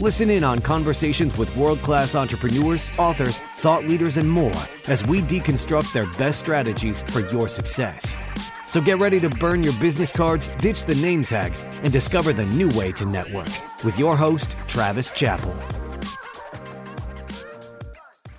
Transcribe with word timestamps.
Listen 0.00 0.30
in 0.30 0.44
on 0.44 0.60
conversations 0.60 1.36
with 1.36 1.54
world 1.54 1.82
class 1.82 2.14
entrepreneurs, 2.14 2.88
authors, 2.98 3.36
thought 3.58 3.84
leaders, 3.84 4.16
and 4.16 4.30
more 4.30 4.50
as 4.86 5.04
we 5.04 5.20
deconstruct 5.20 5.92
their 5.92 6.06
best 6.16 6.40
strategies 6.40 7.02
for 7.02 7.20
your 7.28 7.50
success. 7.50 8.16
So 8.66 8.80
get 8.80 8.98
ready 8.98 9.20
to 9.20 9.28
burn 9.28 9.62
your 9.62 9.74
business 9.74 10.10
cards, 10.10 10.48
ditch 10.56 10.86
the 10.86 10.94
name 10.94 11.22
tag, 11.22 11.54
and 11.82 11.92
discover 11.92 12.32
the 12.32 12.46
new 12.46 12.70
way 12.70 12.92
to 12.92 13.04
network 13.04 13.50
with 13.84 13.98
your 13.98 14.16
host, 14.16 14.56
Travis 14.68 15.10
Chappell. 15.10 15.54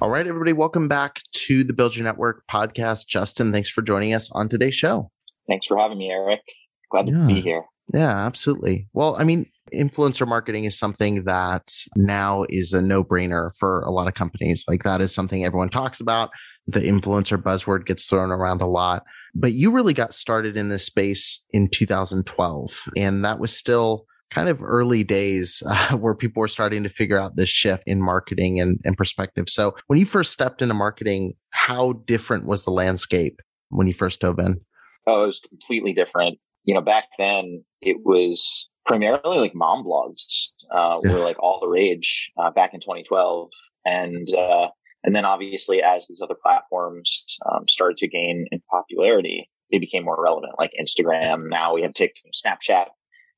All 0.01 0.09
right, 0.09 0.25
everybody, 0.25 0.53
welcome 0.53 0.87
back 0.87 1.21
to 1.33 1.63
the 1.63 1.73
Build 1.73 1.95
Your 1.95 2.05
Network 2.05 2.43
podcast. 2.49 3.05
Justin, 3.05 3.53
thanks 3.53 3.69
for 3.69 3.83
joining 3.83 4.15
us 4.15 4.31
on 4.31 4.49
today's 4.49 4.73
show. 4.73 5.11
Thanks 5.47 5.67
for 5.67 5.77
having 5.77 5.99
me, 5.99 6.09
Eric. 6.09 6.41
Glad 6.89 7.05
to 7.05 7.27
be 7.27 7.39
here. 7.39 7.65
Yeah, 7.93 8.25
absolutely. 8.25 8.87
Well, 8.93 9.15
I 9.19 9.25
mean, 9.25 9.50
influencer 9.73 10.27
marketing 10.27 10.65
is 10.65 10.77
something 10.77 11.23
that 11.25 11.71
now 11.95 12.45
is 12.49 12.73
a 12.73 12.81
no 12.81 13.03
brainer 13.03 13.51
for 13.57 13.81
a 13.81 13.91
lot 13.91 14.07
of 14.07 14.13
companies. 14.13 14.63
Like 14.67 14.83
that 14.83 15.01
is 15.01 15.13
something 15.13 15.45
everyone 15.45 15.69
talks 15.69 15.99
about. 15.99 16.29
The 16.67 16.81
influencer 16.81 17.41
buzzword 17.41 17.85
gets 17.85 18.05
thrown 18.05 18.31
around 18.31 18.61
a 18.61 18.67
lot, 18.67 19.03
but 19.33 19.53
you 19.53 19.71
really 19.71 19.93
got 19.93 20.13
started 20.13 20.57
in 20.57 20.69
this 20.69 20.85
space 20.85 21.43
in 21.51 21.69
2012. 21.69 22.83
And 22.97 23.25
that 23.25 23.39
was 23.39 23.55
still 23.55 24.05
kind 24.31 24.49
of 24.49 24.63
early 24.63 25.03
days 25.03 25.61
uh, 25.69 25.97
where 25.97 26.15
people 26.15 26.41
were 26.41 26.47
starting 26.47 26.83
to 26.83 26.89
figure 26.89 27.19
out 27.19 27.35
this 27.35 27.49
shift 27.49 27.83
in 27.85 28.01
marketing 28.01 28.59
and, 28.59 28.79
and 28.83 28.97
perspective. 28.97 29.45
So 29.47 29.75
when 29.87 29.99
you 29.99 30.05
first 30.05 30.31
stepped 30.31 30.61
into 30.61 30.73
marketing, 30.73 31.33
how 31.51 31.93
different 32.05 32.47
was 32.47 32.65
the 32.65 32.71
landscape 32.71 33.39
when 33.69 33.87
you 33.87 33.93
first 33.93 34.19
dove 34.21 34.39
in? 34.39 34.61
Oh, 35.07 35.23
it 35.23 35.27
was 35.27 35.39
completely 35.39 35.93
different. 35.93 36.39
You 36.63 36.75
know, 36.75 36.81
back 36.81 37.05
then 37.17 37.63
it 37.81 37.97
was 38.03 38.69
primarily 38.91 39.37
like 39.37 39.55
mom 39.55 39.83
blogs 39.83 40.49
uh, 40.73 40.99
yeah. 41.03 41.13
were 41.13 41.19
like 41.19 41.41
all 41.41 41.59
the 41.59 41.67
rage 41.67 42.31
uh, 42.37 42.51
back 42.51 42.73
in 42.73 42.79
2012, 42.79 43.49
and 43.85 44.27
uh, 44.33 44.67
and 45.03 45.15
then 45.15 45.25
obviously 45.25 45.81
as 45.81 46.07
these 46.07 46.21
other 46.21 46.35
platforms 46.41 47.25
um, 47.51 47.65
started 47.67 47.97
to 47.97 48.07
gain 48.07 48.47
in 48.51 48.61
popularity, 48.69 49.49
they 49.71 49.79
became 49.79 50.03
more 50.03 50.21
relevant. 50.21 50.53
Like 50.57 50.71
Instagram, 50.79 51.49
now 51.49 51.73
we 51.73 51.81
have 51.81 51.93
TikTok, 51.93 52.31
Snapchat, 52.33 52.87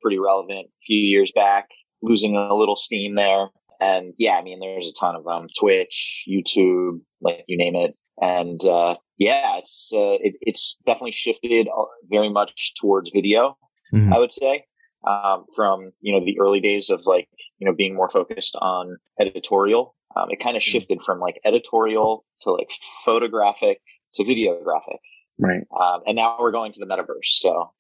pretty 0.02 0.20
relevant. 0.20 0.68
A 0.68 0.86
few 0.86 1.00
years 1.00 1.32
back, 1.32 1.70
losing 2.02 2.36
a 2.36 2.54
little 2.54 2.76
steam 2.76 3.16
there, 3.16 3.48
and 3.80 4.14
yeah, 4.18 4.38
I 4.38 4.44
mean 4.44 4.60
there's 4.60 4.90
a 4.90 5.00
ton 5.00 5.16
of 5.16 5.24
them: 5.24 5.48
Twitch, 5.60 6.26
YouTube, 6.28 7.02
like 7.22 7.44
you 7.48 7.58
name 7.58 7.76
it, 7.76 7.96
and 8.22 8.64
uh, 8.66 8.96
yeah, 9.18 9.58
it's 9.58 9.92
uh, 9.94 10.18
it, 10.22 10.36
it's 10.42 10.80
definitely 10.86 11.12
shifted 11.12 11.68
uh, 11.68 11.84
very 12.10 12.30
much 12.30 12.74
towards 12.80 13.12
video. 13.12 13.58
Mm-hmm. 13.94 14.12
I 14.12 14.18
would 14.18 14.32
say 14.32 14.66
um, 15.06 15.46
from 15.56 15.92
you 16.02 16.14
know 16.14 16.24
the 16.24 16.40
early 16.40 16.60
days 16.60 16.90
of 16.90 17.06
like 17.06 17.28
you 17.60 17.68
know 17.68 17.74
being 17.74 17.96
more 17.96 18.10
focused 18.10 18.56
on 18.62 18.98
editorial. 19.20 19.96
Um, 20.16 20.30
it 20.30 20.40
kind 20.40 20.56
of 20.56 20.62
mm. 20.62 20.68
shifted 20.68 21.02
from 21.02 21.20
like 21.20 21.40
editorial 21.46 22.26
to 22.42 22.52
like 22.52 22.70
photographic 23.04 23.80
to 24.16 24.24
videographic. 24.24 25.00
Right. 25.40 25.64
Um, 25.80 26.02
and 26.06 26.16
now 26.16 26.38
we're 26.40 26.52
going 26.52 26.72
to 26.74 26.80
the 26.80 26.86
metaverse. 26.86 27.26
So. 27.26 27.72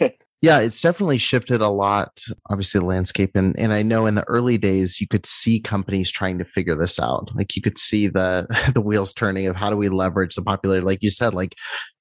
yeah, 0.40 0.60
it's 0.60 0.80
definitely 0.80 1.18
shifted 1.18 1.60
a 1.60 1.68
lot. 1.68 2.20
Obviously, 2.50 2.80
the 2.80 2.86
landscape, 2.86 3.32
and 3.34 3.58
and 3.58 3.72
I 3.72 3.82
know 3.82 4.06
in 4.06 4.14
the 4.14 4.28
early 4.28 4.58
days 4.58 5.00
you 5.00 5.08
could 5.08 5.26
see 5.26 5.60
companies 5.60 6.10
trying 6.10 6.38
to 6.38 6.44
figure 6.44 6.74
this 6.74 6.98
out. 6.98 7.30
Like 7.34 7.56
you 7.56 7.62
could 7.62 7.78
see 7.78 8.08
the 8.08 8.46
the 8.74 8.80
wheels 8.80 9.12
turning 9.12 9.46
of 9.46 9.56
how 9.56 9.70
do 9.70 9.76
we 9.76 9.88
leverage 9.88 10.34
the 10.34 10.42
popularity. 10.42 10.84
Like 10.84 11.02
you 11.02 11.10
said, 11.10 11.34
like 11.34 11.54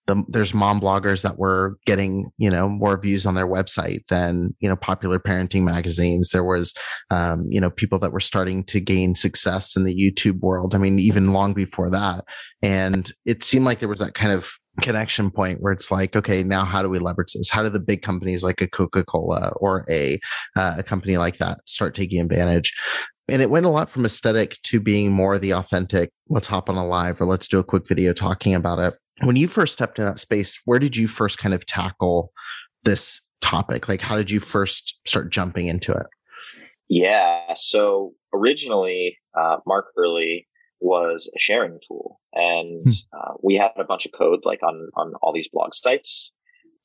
the, 0.08 0.24
there's 0.28 0.54
mom 0.54 0.82
bloggers 0.82 1.22
that 1.22 1.38
were 1.38 1.78
getting 1.86 2.30
you 2.38 2.50
know 2.50 2.68
more 2.68 3.00
views 3.00 3.26
on 3.26 3.36
their 3.36 3.48
website 3.48 4.02
than 4.10 4.54
you 4.60 4.68
know 4.68 4.76
popular 4.76 5.20
parenting 5.20 5.64
magazines. 5.64 6.30
There 6.30 6.44
was 6.44 6.74
um, 7.10 7.46
you 7.50 7.62
know 7.62 7.70
people 7.70 8.00
that 8.00 8.12
were 8.12 8.20
starting 8.20 8.64
to 8.66 8.80
gain 8.80 9.16
success 9.16 9.76
in 9.76 9.86
the 9.86 9.96
youtube 9.96 10.40
world. 10.40 10.76
I 10.76 10.78
mean 10.78 11.00
even 11.00 11.34
long 11.34 11.54
before 11.54 11.90
that. 11.92 12.26
And 12.62 13.12
it 13.26 13.44
seemed 13.44 13.66
like 13.66 13.80
there 13.80 13.90
was 13.90 14.00
that 14.00 14.14
kind 14.14 14.32
of 14.32 14.52
connection 14.82 15.30
point 15.30 15.62
where 15.62 15.72
it's 15.72 15.92
like 15.92 16.16
okay 16.16 16.42
now 16.42 16.66
how 16.66 16.82
do 16.82 16.90
we 16.90 17.00
leverage 17.00 17.34
this? 17.34 17.50
How 17.50 17.64
do 17.64 17.70
the 17.70 17.80
big 17.80 18.02
companies 18.02 18.44
like 18.44 18.62
a 18.62 18.68
coca-cola 18.68 19.54
or 19.58 19.86
a 19.90 20.20
uh, 20.56 20.76
a 20.80 20.84
company 20.84 21.18
like 21.18 21.38
that 21.38 21.60
start 21.68 21.96
taking 21.96 22.20
advantage? 22.20 22.74
And 23.30 23.42
it 23.42 23.50
went 23.50 23.66
a 23.66 23.70
lot 23.70 23.90
from 23.90 24.06
aesthetic 24.06 24.58
to 24.64 24.82
being 24.82 25.14
more 25.14 25.40
the 25.40 25.54
authentic 25.54 26.10
let's 26.28 26.48
hop 26.48 26.70
on 26.70 26.76
a 26.76 26.86
live 26.86 27.22
or 27.22 27.26
let's 27.26 27.48
do 27.48 27.60
a 27.60 27.64
quick 27.64 27.88
video 27.88 28.12
talking 28.12 28.54
about 28.54 28.80
it 28.80 28.96
when 29.26 29.36
you 29.36 29.48
first 29.48 29.74
stepped 29.74 30.00
in 30.00 30.06
that 30.06 30.20
space, 30.20 30.60
where 30.66 30.80
did 30.80 30.96
you 30.96 31.08
first 31.08 31.38
kind 31.38 31.54
of 31.54 31.66
tackle 31.66 32.32
this 32.84 33.22
topic? 33.42 33.88
Like, 33.88 34.02
how 34.02 34.16
did 34.16 34.32
you 34.32 34.40
first 34.40 35.00
start 35.06 35.32
jumping 35.32 35.68
into 35.68 35.92
it? 35.92 36.08
Yeah. 36.90 37.54
So 37.56 38.14
originally, 38.34 39.18
uh, 39.38 39.58
Mark 39.66 39.86
Early 39.98 40.48
was 40.80 41.32
a 41.36 41.40
sharing 41.40 41.80
tool, 41.88 42.20
and 42.34 42.86
hmm. 42.86 43.18
uh, 43.18 43.34
we 43.42 43.56
had 43.56 43.72
a 43.78 43.86
bunch 43.86 44.06
of 44.06 44.12
code 44.12 44.42
like 44.44 44.62
on 44.64 44.90
on 44.96 45.14
all 45.22 45.34
these 45.34 45.50
blog 45.52 45.74
sites. 45.74 46.32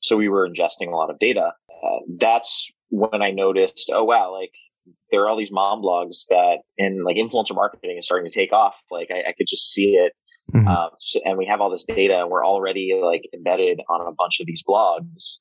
So 0.01 0.15
we 0.15 0.29
were 0.29 0.47
ingesting 0.47 0.87
a 0.87 0.95
lot 0.95 1.09
of 1.09 1.19
data. 1.19 1.51
Uh, 1.69 1.99
that's 2.17 2.71
when 2.89 3.21
I 3.21 3.31
noticed, 3.31 3.91
oh 3.93 4.03
wow, 4.03 4.31
like 4.31 4.51
there 5.11 5.21
are 5.23 5.29
all 5.29 5.37
these 5.37 5.51
mom 5.51 5.81
blogs 5.81 6.25
that 6.29 6.59
in 6.77 7.03
like 7.03 7.17
influencer 7.17 7.55
marketing 7.55 7.97
is 7.97 8.05
starting 8.05 8.29
to 8.29 8.35
take 8.35 8.53
off. 8.53 8.75
Like 8.89 9.09
I, 9.11 9.29
I 9.29 9.33
could 9.37 9.47
just 9.47 9.71
see 9.71 9.91
it. 9.91 10.13
Mm-hmm. 10.53 10.67
Um, 10.67 10.89
so, 10.99 11.19
and 11.25 11.37
we 11.37 11.45
have 11.45 11.61
all 11.61 11.69
this 11.69 11.85
data 11.85 12.19
and 12.19 12.29
we're 12.29 12.45
already 12.45 12.99
like 13.01 13.23
embedded 13.33 13.81
on 13.89 14.07
a 14.07 14.11
bunch 14.11 14.39
of 14.39 14.47
these 14.47 14.63
blogs. 14.67 15.37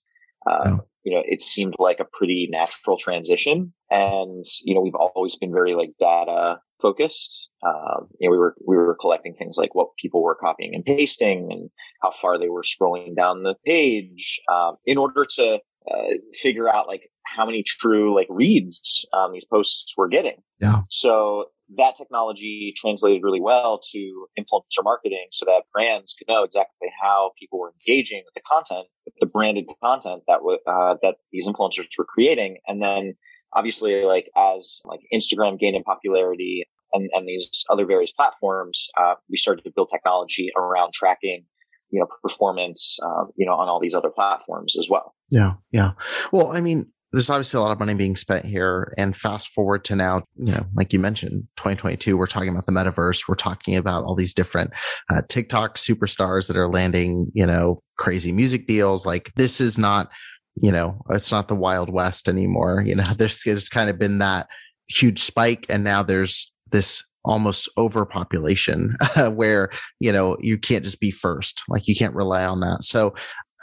Uh, 0.48 0.64
oh. 0.66 0.80
You 1.04 1.14
know, 1.14 1.22
it 1.26 1.40
seemed 1.40 1.74
like 1.78 2.00
a 2.00 2.06
pretty 2.12 2.48
natural 2.50 2.96
transition. 2.96 3.72
And, 3.90 4.44
you 4.62 4.74
know, 4.74 4.80
we've 4.80 4.94
always 4.94 5.36
been 5.36 5.52
very 5.52 5.74
like 5.74 5.92
data 5.98 6.60
focused. 6.82 7.48
Um, 7.66 8.08
you 8.20 8.28
know, 8.28 8.32
we 8.32 8.38
were, 8.38 8.54
we 8.66 8.76
were 8.76 8.96
collecting 9.00 9.34
things 9.34 9.56
like 9.56 9.74
what 9.74 9.88
people 10.00 10.22
were 10.22 10.34
copying 10.34 10.74
and 10.74 10.84
pasting 10.84 11.48
and 11.50 11.70
how 12.02 12.10
far 12.10 12.38
they 12.38 12.48
were 12.48 12.62
scrolling 12.62 13.16
down 13.16 13.42
the 13.42 13.54
page, 13.64 14.40
um, 14.52 14.76
in 14.84 14.98
order 14.98 15.24
to, 15.36 15.60
uh, 15.90 16.08
figure 16.34 16.68
out 16.68 16.86
like 16.86 17.10
how 17.24 17.46
many 17.46 17.62
true 17.62 18.14
like 18.14 18.26
reads 18.28 19.06
um, 19.12 19.32
these 19.32 19.46
posts 19.46 19.94
were 19.96 20.08
getting. 20.08 20.42
Yeah. 20.60 20.82
So 20.90 21.46
that 21.76 21.96
technology 21.96 22.72
translated 22.76 23.22
really 23.22 23.40
well 23.40 23.80
to 23.92 24.26
influencer 24.38 24.82
marketing 24.82 25.26
so 25.32 25.44
that 25.44 25.64
brands 25.72 26.14
could 26.18 26.32
know 26.32 26.42
exactly 26.42 26.88
how 27.00 27.32
people 27.38 27.58
were 27.58 27.72
engaging 27.72 28.22
with 28.24 28.34
the 28.34 28.40
content, 28.40 28.86
the 29.20 29.26
branded 29.26 29.66
content 29.82 30.22
that 30.26 30.40
uh, 30.66 30.96
that 31.02 31.16
these 31.32 31.46
influencers 31.46 31.86
were 31.98 32.06
creating. 32.06 32.56
And 32.66 32.82
then 32.82 33.14
obviously 33.52 34.04
like 34.04 34.30
as 34.36 34.80
like 34.84 35.00
Instagram 35.12 35.58
gained 35.58 35.76
in 35.76 35.82
popularity 35.82 36.64
and, 36.92 37.10
and 37.12 37.28
these 37.28 37.64
other 37.68 37.84
various 37.84 38.12
platforms, 38.12 38.88
uh, 38.98 39.14
we 39.28 39.36
started 39.36 39.62
to 39.62 39.72
build 39.74 39.90
technology 39.92 40.50
around 40.56 40.94
tracking 40.94 41.44
you 41.90 42.00
know 42.00 42.06
performance 42.22 42.98
um, 43.02 43.30
you 43.36 43.46
know 43.46 43.52
on 43.52 43.68
all 43.68 43.80
these 43.80 43.94
other 43.94 44.10
platforms 44.10 44.76
as 44.78 44.88
well 44.90 45.14
yeah 45.30 45.54
yeah 45.72 45.92
well 46.32 46.52
i 46.52 46.60
mean 46.60 46.86
there's 47.12 47.30
obviously 47.30 47.58
a 47.58 47.62
lot 47.62 47.72
of 47.72 47.78
money 47.78 47.94
being 47.94 48.16
spent 48.16 48.44
here. 48.44 48.92
And 48.98 49.16
fast 49.16 49.48
forward 49.48 49.84
to 49.86 49.96
now 49.96 50.24
you 50.36 50.52
know 50.52 50.66
like 50.74 50.92
you 50.92 50.98
mentioned 50.98 51.46
2022 51.56 52.16
we're 52.16 52.26
talking 52.26 52.50
about 52.50 52.66
the 52.66 52.72
metaverse. 52.72 53.28
We're 53.28 53.34
talking 53.34 53.76
about 53.76 54.04
all 54.04 54.14
these 54.14 54.34
different 54.34 54.72
uh, 55.10 55.22
tiktok 55.28 55.76
superstars 55.76 56.48
that 56.48 56.56
are 56.56 56.70
landing 56.70 57.30
you 57.34 57.46
know 57.46 57.82
crazy 57.98 58.32
music 58.32 58.66
deals. 58.66 59.06
Like 59.06 59.32
this 59.36 59.60
is 59.60 59.78
not 59.78 60.10
you 60.56 60.72
know 60.72 61.02
it's 61.10 61.32
not 61.32 61.48
the 61.48 61.56
wild 61.56 61.90
west 61.90 62.28
anymore. 62.28 62.82
You 62.86 62.96
know 62.96 63.04
there's 63.16 63.42
has 63.44 63.68
kind 63.68 63.90
of 63.90 63.98
been 63.98 64.18
that 64.18 64.48
huge 64.88 65.22
spike. 65.22 65.66
And 65.68 65.84
now 65.84 66.02
there's 66.02 66.52
this 66.70 67.04
almost 67.24 67.68
overpopulation 67.76 68.96
where 69.32 69.70
you 70.00 70.12
know 70.12 70.36
you 70.40 70.58
can't 70.58 70.84
just 70.84 71.00
be 71.00 71.10
first. 71.10 71.62
Like 71.68 71.86
you 71.86 71.94
can't 71.94 72.14
rely 72.14 72.44
on 72.44 72.60
that. 72.60 72.84
So 72.84 73.14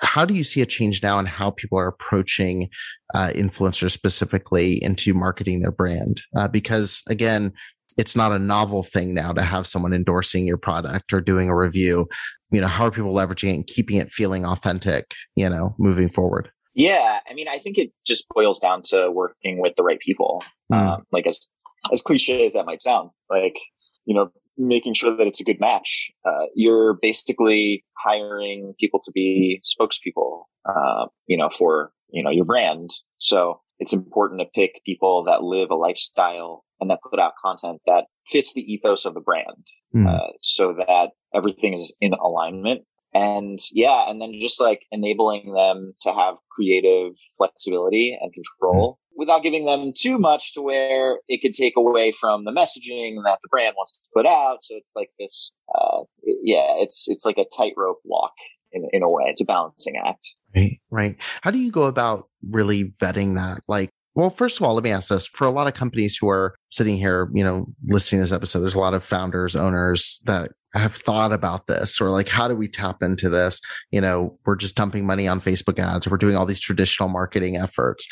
how 0.02 0.26
do 0.26 0.34
you 0.34 0.44
see 0.44 0.62
a 0.62 0.66
change 0.66 1.02
now 1.02 1.20
in 1.20 1.26
how 1.26 1.52
people 1.52 1.78
are 1.78 1.88
approaching 1.88 2.70
uh, 3.14 3.30
influencers 3.34 3.92
specifically 3.92 4.84
into 4.84 5.14
marketing 5.14 5.62
their 5.62 5.72
brand? 5.72 6.22
Uh, 6.36 6.48
because 6.48 7.02
again, 7.10 7.54
it's 7.98 8.16
not 8.16 8.32
a 8.32 8.40
novel 8.40 8.84
thing 8.84 9.14
now 9.14 9.32
to 9.32 9.42
have 9.42 9.66
someone 9.66 9.94
endorsing 9.94 10.46
your 10.46 10.58
product 10.58 11.14
or 11.14 11.22
doing 11.22 11.50
a 11.50 11.56
review. 11.56 12.08
You 12.52 12.62
know, 12.62 12.68
how 12.68 12.86
are 12.86 12.92
people 12.92 13.14
leveraging 13.14 13.52
it 13.52 13.56
and 13.56 13.68
keeping 13.68 13.98
it 13.98 14.12
feeling 14.12 14.46
authentic, 14.46 15.12
you 15.36 15.50
know, 15.50 15.76
moving 15.80 16.10
forward? 16.10 16.50
Yeah. 16.74 17.20
I 17.30 17.34
mean, 17.34 17.48
I 17.48 17.58
think 17.58 17.78
it 17.78 17.92
just 18.06 18.28
boils 18.30 18.60
down 18.60 18.82
to 18.88 19.10
working 19.12 19.62
with 19.62 19.76
the 19.78 19.84
right 19.84 20.00
people. 20.00 20.44
Mm. 20.72 20.78
Um, 20.78 21.04
like 21.14 21.26
as, 21.26 21.48
as 21.94 22.02
cliche 22.02 22.46
as 22.46 22.54
that 22.54 22.66
might 22.66 22.82
sound, 22.82 23.12
like, 23.30 23.58
you 24.06 24.14
know, 24.14 24.30
making 24.58 24.94
sure 24.94 25.16
that 25.16 25.28
it's 25.28 25.42
a 25.42 25.44
good 25.44 25.60
match. 25.60 26.12
Uh, 26.26 26.46
you're 26.56 26.98
basically 27.02 27.84
hiring 28.04 28.74
people 28.80 29.00
to 29.04 29.12
be 29.14 29.62
spokespeople, 29.64 30.44
uh, 30.68 31.06
you 31.28 31.38
know, 31.38 31.50
for, 31.50 31.92
you 32.10 32.24
know, 32.24 32.30
your 32.30 32.46
brand. 32.46 32.90
So 33.18 33.62
it's 33.80 33.94
important 33.94 34.42
to 34.42 34.48
pick 34.54 34.82
people 34.86 35.24
that 35.26 35.44
live 35.44 35.70
a 35.70 35.76
lifestyle 35.76 36.64
and 36.80 36.90
that 36.90 37.00
put 37.10 37.20
out 37.20 37.34
content 37.44 37.82
that 37.86 38.06
fits 38.28 38.54
the 38.54 38.62
ethos 38.62 39.06
of 39.06 39.14
the 39.14 39.22
brand. 39.22 39.66
Mm. 39.96 40.08
Uh, 40.08 40.32
so 40.42 40.74
that 40.88 41.10
everything 41.34 41.74
is 41.74 41.94
in 42.02 42.14
alignment. 42.14 42.82
And 43.14 43.60
yeah, 43.72 44.10
and 44.10 44.22
then 44.22 44.34
just 44.42 44.60
like 44.60 44.82
enabling 44.92 45.54
them 45.54 45.94
to 46.02 46.14
have 46.14 46.36
creative 46.52 47.14
flexibility 47.38 48.18
and 48.20 48.34
control 48.34 49.00
without 49.16 49.44
giving 49.44 49.66
them 49.66 49.94
too 49.96 50.18
much 50.18 50.54
to 50.54 50.62
where 50.62 51.20
it 51.28 51.42
could 51.42 51.54
take 51.54 51.74
away 51.78 52.14
from 52.20 52.46
the 52.46 52.52
messaging 52.52 53.16
that 53.24 53.40
the 53.42 53.50
brand 53.50 53.74
wants 53.78 53.94
to 53.94 54.00
put 54.14 54.26
out. 54.26 54.58
So 54.62 54.76
it's 54.76 54.94
like 54.96 55.10
this, 55.20 55.52
uh, 55.74 56.02
yeah, 56.44 56.76
it's, 56.78 57.06
it's 57.08 57.26
like 57.26 57.38
a 57.38 57.46
tightrope 57.56 58.00
walk 58.04 58.34
in, 58.72 58.88
in 58.92 59.04
a 59.04 59.10
way. 59.10 59.26
It's 59.28 59.42
a 59.42 59.46
balancing 59.46 59.96
act. 60.06 60.34
Right. 60.56 60.80
Right. 60.90 61.18
How 61.42 61.52
do 61.52 61.60
you 61.60 61.72
go 61.72 61.84
about 61.84 62.30
really 62.50 62.86
vetting 63.02 63.36
that? 63.36 63.62
Like, 63.68 63.90
well, 64.16 64.30
first 64.30 64.58
of 64.58 64.66
all, 64.66 64.74
let 64.74 64.84
me 64.84 64.92
ask 64.92 65.10
this 65.10 65.28
for 65.28 65.46
a 65.46 65.52
lot 65.52 65.68
of 65.68 65.74
companies 65.74 66.18
who 66.18 66.30
are 66.30 66.56
sitting 66.72 66.96
here, 66.96 67.30
you 67.34 67.44
know, 67.44 67.66
listening 67.86 68.20
to 68.20 68.24
this 68.24 68.32
episode, 68.32 68.62
there's 68.62 68.76
a 68.76 68.80
lot 68.80 68.94
of 68.94 69.04
founders, 69.04 69.58
owners 69.58 70.22
that 70.26 70.52
have 70.74 70.96
thought 70.96 71.34
about 71.34 71.68
this 71.68 72.00
or 72.00 72.10
like, 72.10 72.30
how 72.30 72.48
do 72.48 72.56
we 72.56 72.70
tap 72.70 73.04
into 73.04 73.28
this? 73.28 73.60
You 73.92 74.00
know, 74.00 74.38
we're 74.46 74.56
just 74.56 74.76
dumping 74.76 75.06
money 75.06 75.28
on 75.28 75.42
Facebook 75.42 75.80
ads 75.80 76.08
we're 76.08 76.18
doing 76.18 76.38
all 76.38 76.46
these 76.46 76.62
traditional 76.62 77.10
marketing 77.10 77.58
efforts. 77.58 78.08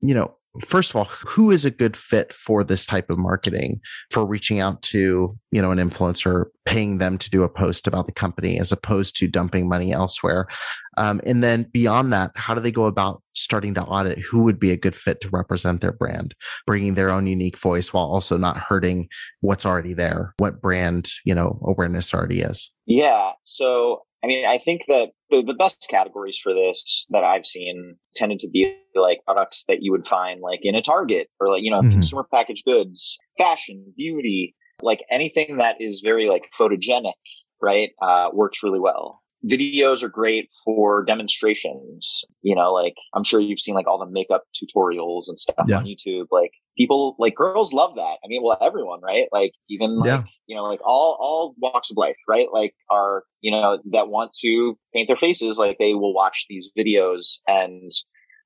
You 0.00 0.14
know, 0.14 0.36
first 0.60 0.90
of 0.90 0.96
all, 0.96 1.04
who 1.04 1.50
is 1.50 1.64
a 1.64 1.70
good 1.70 1.96
fit 1.96 2.32
for 2.32 2.64
this 2.64 2.86
type 2.86 3.10
of 3.10 3.18
marketing 3.18 3.80
for 4.10 4.26
reaching 4.26 4.60
out 4.60 4.82
to, 4.82 5.36
you 5.50 5.62
know, 5.62 5.70
an 5.70 5.78
influencer, 5.78 6.46
paying 6.64 6.98
them 6.98 7.18
to 7.18 7.30
do 7.30 7.42
a 7.42 7.48
post 7.48 7.86
about 7.86 8.06
the 8.06 8.12
company 8.12 8.58
as 8.58 8.72
opposed 8.72 9.16
to 9.16 9.28
dumping 9.28 9.68
money 9.68 9.92
elsewhere? 9.92 10.46
Um, 10.96 11.20
and 11.24 11.44
then 11.44 11.68
beyond 11.72 12.12
that, 12.12 12.32
how 12.34 12.54
do 12.54 12.60
they 12.60 12.72
go 12.72 12.84
about 12.84 13.22
starting 13.34 13.74
to 13.74 13.82
audit 13.84 14.18
who 14.18 14.42
would 14.42 14.58
be 14.58 14.72
a 14.72 14.76
good 14.76 14.96
fit 14.96 15.20
to 15.20 15.30
represent 15.30 15.80
their 15.80 15.92
brand, 15.92 16.34
bringing 16.66 16.94
their 16.94 17.10
own 17.10 17.26
unique 17.26 17.56
voice 17.56 17.92
while 17.92 18.06
also 18.06 18.36
not 18.36 18.56
hurting 18.56 19.08
what's 19.40 19.64
already 19.64 19.94
there, 19.94 20.34
what 20.38 20.60
brand, 20.60 21.10
you 21.24 21.34
know, 21.34 21.60
awareness 21.64 22.12
already 22.12 22.40
is? 22.40 22.72
Yeah. 22.86 23.32
So 23.44 24.02
I 24.22 24.26
mean, 24.26 24.44
I 24.46 24.58
think 24.58 24.82
that 24.88 25.10
the, 25.30 25.42
the 25.42 25.54
best 25.54 25.86
categories 25.88 26.38
for 26.42 26.52
this 26.52 27.06
that 27.10 27.24
I've 27.24 27.46
seen 27.46 27.96
tended 28.16 28.40
to 28.40 28.48
be 28.48 28.74
like 28.94 29.18
products 29.24 29.64
that 29.68 29.78
you 29.80 29.92
would 29.92 30.06
find 30.06 30.40
like 30.40 30.60
in 30.62 30.74
a 30.74 30.82
Target 30.82 31.28
or 31.40 31.50
like, 31.50 31.62
you 31.62 31.70
know, 31.70 31.80
mm-hmm. 31.80 31.92
consumer 31.92 32.26
packaged 32.32 32.64
goods, 32.64 33.18
fashion, 33.36 33.92
beauty, 33.96 34.56
like 34.82 35.00
anything 35.10 35.58
that 35.58 35.76
is 35.80 36.02
very 36.04 36.28
like 36.28 36.50
photogenic, 36.58 37.12
right? 37.62 37.90
Uh, 38.02 38.28
works 38.32 38.62
really 38.62 38.80
well 38.80 39.22
videos 39.46 40.02
are 40.02 40.08
great 40.08 40.48
for 40.64 41.04
demonstrations. 41.04 42.24
You 42.42 42.56
know, 42.56 42.72
like 42.72 42.94
I'm 43.14 43.24
sure 43.24 43.40
you've 43.40 43.60
seen 43.60 43.74
like 43.74 43.86
all 43.86 43.98
the 43.98 44.10
makeup 44.10 44.44
tutorials 44.54 45.28
and 45.28 45.38
stuff 45.38 45.66
yeah. 45.68 45.78
on 45.78 45.84
YouTube. 45.84 46.26
Like 46.30 46.52
people, 46.78 47.16
like 47.18 47.34
girls 47.34 47.72
love 47.74 47.96
that. 47.96 48.16
I 48.24 48.28
mean, 48.28 48.42
well, 48.42 48.56
everyone, 48.60 49.00
right? 49.02 49.26
Like 49.32 49.52
even 49.68 49.98
like, 49.98 50.06
yeah. 50.06 50.22
you 50.46 50.56
know, 50.56 50.62
like 50.62 50.80
all, 50.82 51.18
all 51.20 51.54
walks 51.58 51.90
of 51.90 51.98
life, 51.98 52.16
right? 52.26 52.48
Like 52.50 52.74
are, 52.90 53.24
you 53.42 53.50
know, 53.50 53.78
that 53.92 54.08
want 54.08 54.32
to 54.40 54.78
paint 54.94 55.08
their 55.08 55.16
faces, 55.16 55.58
like 55.58 55.76
they 55.78 55.94
will 55.94 56.14
watch 56.14 56.46
these 56.48 56.70
videos 56.78 57.38
and, 57.46 57.90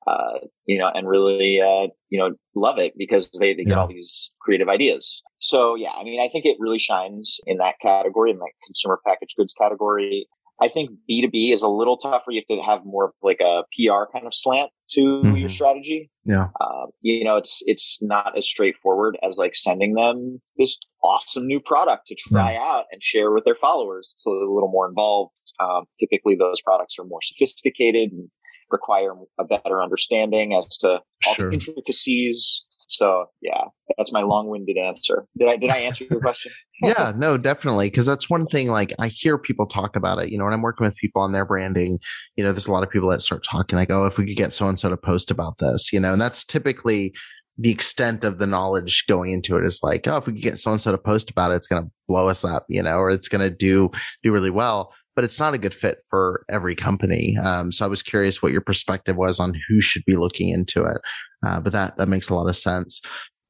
uh, 0.06 0.38
you 0.66 0.78
know, 0.78 0.90
and 0.92 1.06
really, 1.06 1.60
uh, 1.60 1.86
you 2.08 2.18
know, 2.18 2.30
love 2.56 2.78
it 2.78 2.94
because 2.96 3.30
they, 3.38 3.54
they 3.54 3.62
get 3.62 3.68
yeah. 3.68 3.80
all 3.80 3.86
these 3.86 4.32
creative 4.40 4.68
ideas. 4.68 5.22
So 5.38 5.76
yeah, 5.76 5.92
I 5.96 6.02
mean, 6.02 6.20
I 6.20 6.28
think 6.28 6.44
it 6.44 6.56
really 6.58 6.78
shines 6.78 7.38
in 7.46 7.58
that 7.58 7.76
category, 7.80 8.32
in 8.32 8.38
that 8.38 8.50
consumer 8.66 8.98
packaged 9.06 9.36
goods 9.36 9.54
category. 9.54 10.26
I 10.62 10.68
think 10.68 10.90
B2B 11.10 11.52
is 11.52 11.62
a 11.62 11.68
little 11.68 11.96
tougher. 11.96 12.30
You 12.30 12.42
have 12.48 12.56
to 12.56 12.62
have 12.62 12.84
more 12.84 13.06
of 13.06 13.10
like 13.22 13.40
a 13.40 13.62
PR 13.74 14.04
kind 14.12 14.26
of 14.26 14.32
slant 14.32 14.70
to 14.90 15.00
mm-hmm. 15.00 15.36
your 15.36 15.48
strategy. 15.48 16.10
Yeah. 16.24 16.48
Uh, 16.60 16.86
you 17.00 17.24
know, 17.24 17.36
it's, 17.36 17.62
it's 17.66 17.98
not 18.00 18.38
as 18.38 18.46
straightforward 18.46 19.18
as 19.26 19.38
like 19.38 19.56
sending 19.56 19.94
them 19.94 20.40
this 20.56 20.78
awesome 21.02 21.46
new 21.46 21.58
product 21.58 22.06
to 22.06 22.14
try 22.14 22.52
yeah. 22.52 22.62
out 22.62 22.84
and 22.92 23.02
share 23.02 23.32
with 23.32 23.44
their 23.44 23.56
followers. 23.56 24.10
It's 24.14 24.24
a 24.24 24.30
little 24.30 24.70
more 24.70 24.88
involved. 24.88 25.32
Um, 25.58 25.84
typically 25.98 26.36
those 26.36 26.62
products 26.62 26.94
are 26.98 27.04
more 27.04 27.22
sophisticated 27.22 28.12
and 28.12 28.28
require 28.70 29.14
a 29.40 29.44
better 29.44 29.82
understanding 29.82 30.54
as 30.54 30.78
to 30.78 31.00
all 31.26 31.34
sure. 31.34 31.48
the 31.48 31.54
intricacies 31.54 32.62
so 32.92 33.24
yeah, 33.40 33.64
that's 33.96 34.12
my 34.12 34.22
long-winded 34.22 34.76
answer. 34.76 35.26
Did 35.38 35.48
I 35.48 35.56
did 35.56 35.70
I 35.70 35.78
answer 35.78 36.04
your 36.10 36.20
question? 36.20 36.52
yeah, 36.82 37.12
no, 37.16 37.36
definitely. 37.36 37.86
Because 37.86 38.06
that's 38.06 38.28
one 38.28 38.46
thing. 38.46 38.68
Like 38.68 38.92
I 38.98 39.08
hear 39.08 39.38
people 39.38 39.66
talk 39.66 39.96
about 39.96 40.18
it. 40.22 40.30
You 40.30 40.38
know, 40.38 40.44
when 40.44 40.52
I'm 40.52 40.62
working 40.62 40.84
with 40.84 40.96
people 40.96 41.22
on 41.22 41.32
their 41.32 41.44
branding, 41.44 41.98
you 42.36 42.44
know, 42.44 42.52
there's 42.52 42.66
a 42.66 42.72
lot 42.72 42.82
of 42.82 42.90
people 42.90 43.08
that 43.10 43.22
start 43.22 43.44
talking 43.44 43.76
like, 43.76 43.90
"Oh, 43.90 44.06
if 44.06 44.18
we 44.18 44.26
could 44.26 44.36
get 44.36 44.52
so 44.52 44.68
and 44.68 44.78
so 44.78 44.88
to 44.88 44.96
post 44.96 45.30
about 45.30 45.58
this," 45.58 45.92
you 45.92 46.00
know, 46.00 46.12
and 46.12 46.20
that's 46.20 46.44
typically 46.44 47.14
the 47.58 47.70
extent 47.70 48.24
of 48.24 48.38
the 48.38 48.46
knowledge 48.46 49.04
going 49.06 49.30
into 49.30 49.58
it 49.58 49.64
is 49.64 49.80
like, 49.82 50.08
oh, 50.08 50.16
if 50.16 50.26
we 50.26 50.32
could 50.32 50.42
get 50.42 50.58
so 50.58 50.70
and 50.70 50.80
so 50.80 50.90
to 50.90 50.96
post 50.96 51.30
about 51.30 51.50
it, 51.50 51.56
it's 51.56 51.66
going 51.66 51.82
to 51.82 51.90
blow 52.08 52.26
us 52.26 52.46
up, 52.46 52.64
you 52.68 52.82
know, 52.82 52.96
or 52.96 53.10
it's 53.10 53.28
going 53.28 53.42
to 53.42 53.54
do 53.54 53.90
do 54.22 54.32
really 54.32 54.50
well 54.50 54.92
but 55.14 55.24
it's 55.24 55.38
not 55.38 55.54
a 55.54 55.58
good 55.58 55.74
fit 55.74 55.98
for 56.08 56.44
every 56.48 56.74
company. 56.74 57.36
Um, 57.36 57.70
so 57.70 57.84
I 57.84 57.88
was 57.88 58.02
curious 58.02 58.42
what 58.42 58.52
your 58.52 58.60
perspective 58.60 59.16
was 59.16 59.38
on 59.38 59.54
who 59.68 59.80
should 59.80 60.04
be 60.06 60.16
looking 60.16 60.48
into 60.48 60.84
it. 60.84 60.98
Uh, 61.44 61.60
but 61.60 61.72
that 61.72 61.96
that 61.98 62.08
makes 62.08 62.30
a 62.30 62.34
lot 62.34 62.48
of 62.48 62.56
sense. 62.56 63.00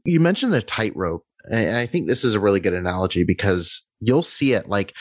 You 0.04 0.21
mentioned 0.21 0.54
a 0.54 0.62
tightrope, 0.62 1.25
and 1.50 1.76
I 1.76 1.87
think 1.87 2.06
this 2.09 2.25
is 2.25 2.35
a 2.35 2.40
really 2.40 2.61
good 2.61 2.75
analogy 2.75 3.25
because 3.25 3.87
you'll 4.00 4.23
see 4.23 4.52
it 4.52 4.68
like 4.68 4.92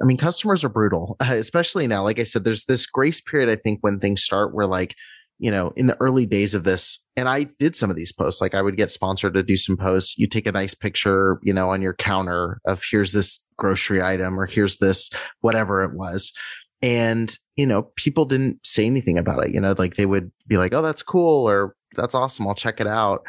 I 0.00 0.04
mean, 0.04 0.16
customers 0.16 0.64
are 0.64 0.68
brutal, 0.68 1.16
especially 1.20 1.86
now. 1.86 2.02
Like 2.02 2.18
I 2.18 2.24
said, 2.24 2.44
there's 2.44 2.64
this 2.64 2.86
grace 2.86 3.20
period, 3.20 3.50
I 3.50 3.56
think, 3.56 3.80
when 3.82 3.98
things 3.98 4.22
start 4.22 4.54
where, 4.54 4.66
like, 4.66 4.94
you 5.38 5.50
know, 5.50 5.72
in 5.76 5.86
the 5.86 5.96
early 6.00 6.24
days 6.24 6.54
of 6.54 6.64
this, 6.64 7.02
and 7.16 7.28
I 7.28 7.44
did 7.58 7.74
some 7.74 7.90
of 7.90 7.96
these 7.96 8.12
posts, 8.12 8.40
like 8.40 8.54
I 8.54 8.62
would 8.62 8.76
get 8.76 8.90
sponsored 8.90 9.34
to 9.34 9.42
do 9.42 9.56
some 9.56 9.76
posts. 9.76 10.16
You 10.16 10.28
take 10.28 10.46
a 10.46 10.52
nice 10.52 10.74
picture, 10.74 11.40
you 11.42 11.52
know, 11.52 11.70
on 11.70 11.82
your 11.82 11.94
counter 11.94 12.60
of 12.64 12.82
here's 12.88 13.12
this 13.12 13.44
grocery 13.58 14.00
item 14.00 14.38
or 14.38 14.46
here's 14.46 14.78
this 14.78 15.10
whatever 15.40 15.82
it 15.82 15.94
was. 15.94 16.32
And, 16.80 17.36
you 17.56 17.66
know, 17.66 17.90
people 17.96 18.24
didn't 18.24 18.60
say 18.64 18.86
anything 18.86 19.18
about 19.18 19.44
it. 19.44 19.52
You 19.52 19.60
know, 19.60 19.74
like 19.76 19.96
they 19.96 20.06
would 20.06 20.30
be 20.46 20.56
like, 20.56 20.72
oh, 20.74 20.82
that's 20.82 21.02
cool 21.02 21.48
or 21.48 21.74
that's 21.96 22.14
awesome. 22.14 22.46
I'll 22.46 22.54
check 22.54 22.80
it 22.80 22.86
out. 22.86 23.22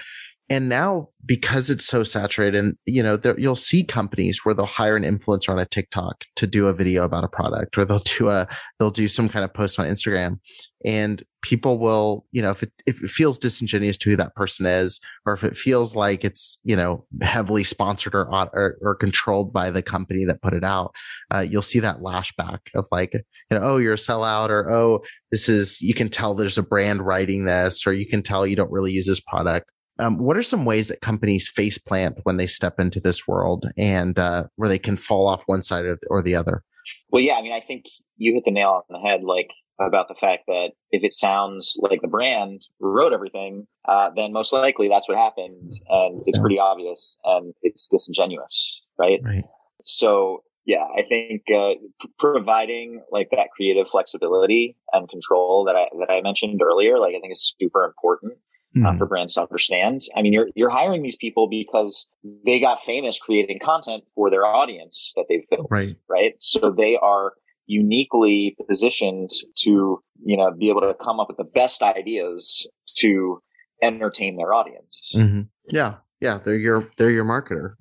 And 0.53 0.69
now, 0.69 1.09
because 1.25 1.71
it's 1.71 1.87
so 1.87 2.03
saturated, 2.03 2.59
and 2.59 2.77
you 2.85 3.01
know, 3.01 3.17
there, 3.17 3.39
you'll 3.39 3.55
see 3.55 3.83
companies 3.83 4.41
where 4.43 4.53
they'll 4.53 4.67
hire 4.67 4.95
an 4.95 5.01
influencer 5.01 5.49
on 5.49 5.57
a 5.57 5.65
TikTok 5.65 6.25
to 6.35 6.45
do 6.45 6.67
a 6.67 6.73
video 6.73 7.03
about 7.03 7.23
a 7.23 7.27
product, 7.27 7.75
or 7.75 7.85
they'll 7.85 7.97
do 7.97 8.29
a 8.29 8.47
they'll 8.77 8.91
do 8.91 9.07
some 9.07 9.29
kind 9.29 9.43
of 9.43 9.51
post 9.51 9.79
on 9.79 9.87
Instagram, 9.87 10.39
and 10.85 11.23
people 11.41 11.79
will, 11.79 12.27
you 12.31 12.39
know, 12.43 12.51
if 12.51 12.61
it 12.61 12.71
if 12.85 13.03
it 13.03 13.09
feels 13.09 13.39
disingenuous 13.39 13.97
to 13.97 14.11
who 14.11 14.15
that 14.15 14.35
person 14.35 14.67
is, 14.67 14.99
or 15.25 15.33
if 15.33 15.43
it 15.43 15.57
feels 15.57 15.95
like 15.95 16.23
it's 16.23 16.59
you 16.63 16.75
know 16.75 17.03
heavily 17.23 17.63
sponsored 17.63 18.13
or 18.13 18.27
or, 18.31 18.77
or 18.79 18.93
controlled 18.93 19.51
by 19.51 19.71
the 19.71 19.81
company 19.81 20.23
that 20.25 20.43
put 20.43 20.53
it 20.53 20.63
out, 20.63 20.93
uh, 21.33 21.39
you'll 21.39 21.63
see 21.63 21.79
that 21.79 22.01
lashback 22.01 22.59
of 22.75 22.85
like, 22.91 23.15
you 23.15 23.57
know, 23.57 23.61
oh, 23.63 23.77
you're 23.77 23.93
a 23.93 23.97
sellout, 23.97 24.49
or 24.49 24.69
oh, 24.69 25.01
this 25.31 25.49
is 25.49 25.81
you 25.81 25.95
can 25.95 26.09
tell 26.09 26.35
there's 26.35 26.59
a 26.59 26.63
brand 26.63 27.03
writing 27.03 27.45
this, 27.45 27.87
or 27.87 27.93
you 27.93 28.07
can 28.07 28.21
tell 28.21 28.45
you 28.45 28.55
don't 28.55 28.71
really 28.71 28.91
use 28.91 29.07
this 29.07 29.19
product 29.19 29.71
um, 29.99 30.17
what 30.17 30.37
are 30.37 30.43
some 30.43 30.65
ways 30.65 30.87
that 30.87 31.01
companies 31.01 31.49
face 31.49 31.77
plant 31.77 32.19
when 32.23 32.37
they 32.37 32.47
step 32.47 32.79
into 32.79 32.99
this 32.99 33.27
world 33.27 33.65
and 33.77 34.17
uh, 34.17 34.45
where 34.55 34.69
they 34.69 34.79
can 34.79 34.97
fall 34.97 35.27
off 35.27 35.43
one 35.45 35.63
side 35.63 35.85
or 36.09 36.21
the 36.21 36.35
other? 36.35 36.63
Well, 37.11 37.21
yeah, 37.21 37.35
I 37.35 37.41
mean, 37.41 37.53
I 37.53 37.59
think 37.59 37.85
you 38.17 38.33
hit 38.33 38.43
the 38.45 38.51
nail 38.51 38.83
on 38.89 39.01
the 39.01 39.07
head, 39.07 39.23
like 39.23 39.49
about 39.79 40.07
the 40.07 40.15
fact 40.15 40.43
that 40.47 40.71
if 40.91 41.03
it 41.03 41.13
sounds 41.13 41.77
like 41.79 42.01
the 42.01 42.07
brand 42.07 42.63
wrote 42.79 43.13
everything, 43.13 43.67
uh, 43.87 44.09
then 44.15 44.33
most 44.33 44.53
likely 44.53 44.87
that's 44.87 45.07
what 45.07 45.17
happened, 45.17 45.71
and 45.89 46.23
it's 46.25 46.37
yeah. 46.37 46.41
pretty 46.41 46.59
obvious 46.59 47.17
and 47.23 47.53
it's 47.61 47.87
disingenuous, 47.87 48.81
right? 48.97 49.19
Right. 49.23 49.43
So 49.83 50.43
yeah, 50.65 50.85
I 50.97 51.03
think 51.07 51.43
uh, 51.53 51.73
providing 52.19 53.03
like 53.11 53.29
that 53.31 53.49
creative 53.55 53.87
flexibility 53.89 54.77
and 54.91 55.09
control 55.09 55.65
that 55.65 55.75
I 55.75 55.85
that 55.99 56.11
I 56.11 56.21
mentioned 56.21 56.61
earlier, 56.63 56.99
like 56.99 57.13
I 57.15 57.19
think 57.19 57.33
is 57.33 57.53
super 57.59 57.85
important 57.85 58.33
mm. 58.75 58.85
uh, 58.85 58.97
for 58.97 59.05
brands 59.05 59.35
to 59.35 59.41
understand. 59.41 60.01
I 60.15 60.21
mean, 60.21 60.33
you're 60.33 60.49
you're 60.55 60.69
hiring 60.69 61.03
these 61.03 61.15
people 61.15 61.47
because 61.47 62.07
they 62.45 62.59
got 62.59 62.83
famous 62.83 63.19
creating 63.19 63.59
content 63.59 64.03
for 64.15 64.29
their 64.29 64.45
audience 64.45 65.13
that 65.15 65.25
they've 65.29 65.47
built, 65.49 65.67
right? 65.69 65.95
Right. 66.09 66.33
So 66.39 66.71
they 66.71 66.97
are 67.01 67.33
uniquely 67.65 68.55
positioned 68.67 69.29
to 69.55 70.01
you 70.25 70.37
know 70.37 70.51
be 70.51 70.69
able 70.69 70.81
to 70.81 70.93
come 70.95 71.19
up 71.19 71.27
with 71.27 71.37
the 71.37 71.43
best 71.43 71.81
ideas 71.81 72.67
to 72.95 73.41
entertain 73.81 74.37
their 74.37 74.53
audience. 74.53 75.13
Mm-hmm. 75.15 75.41
Yeah, 75.69 75.95
yeah, 76.21 76.37
they're 76.37 76.55
your 76.55 76.89
they're 76.97 77.11
your 77.11 77.25
marketer. 77.25 77.73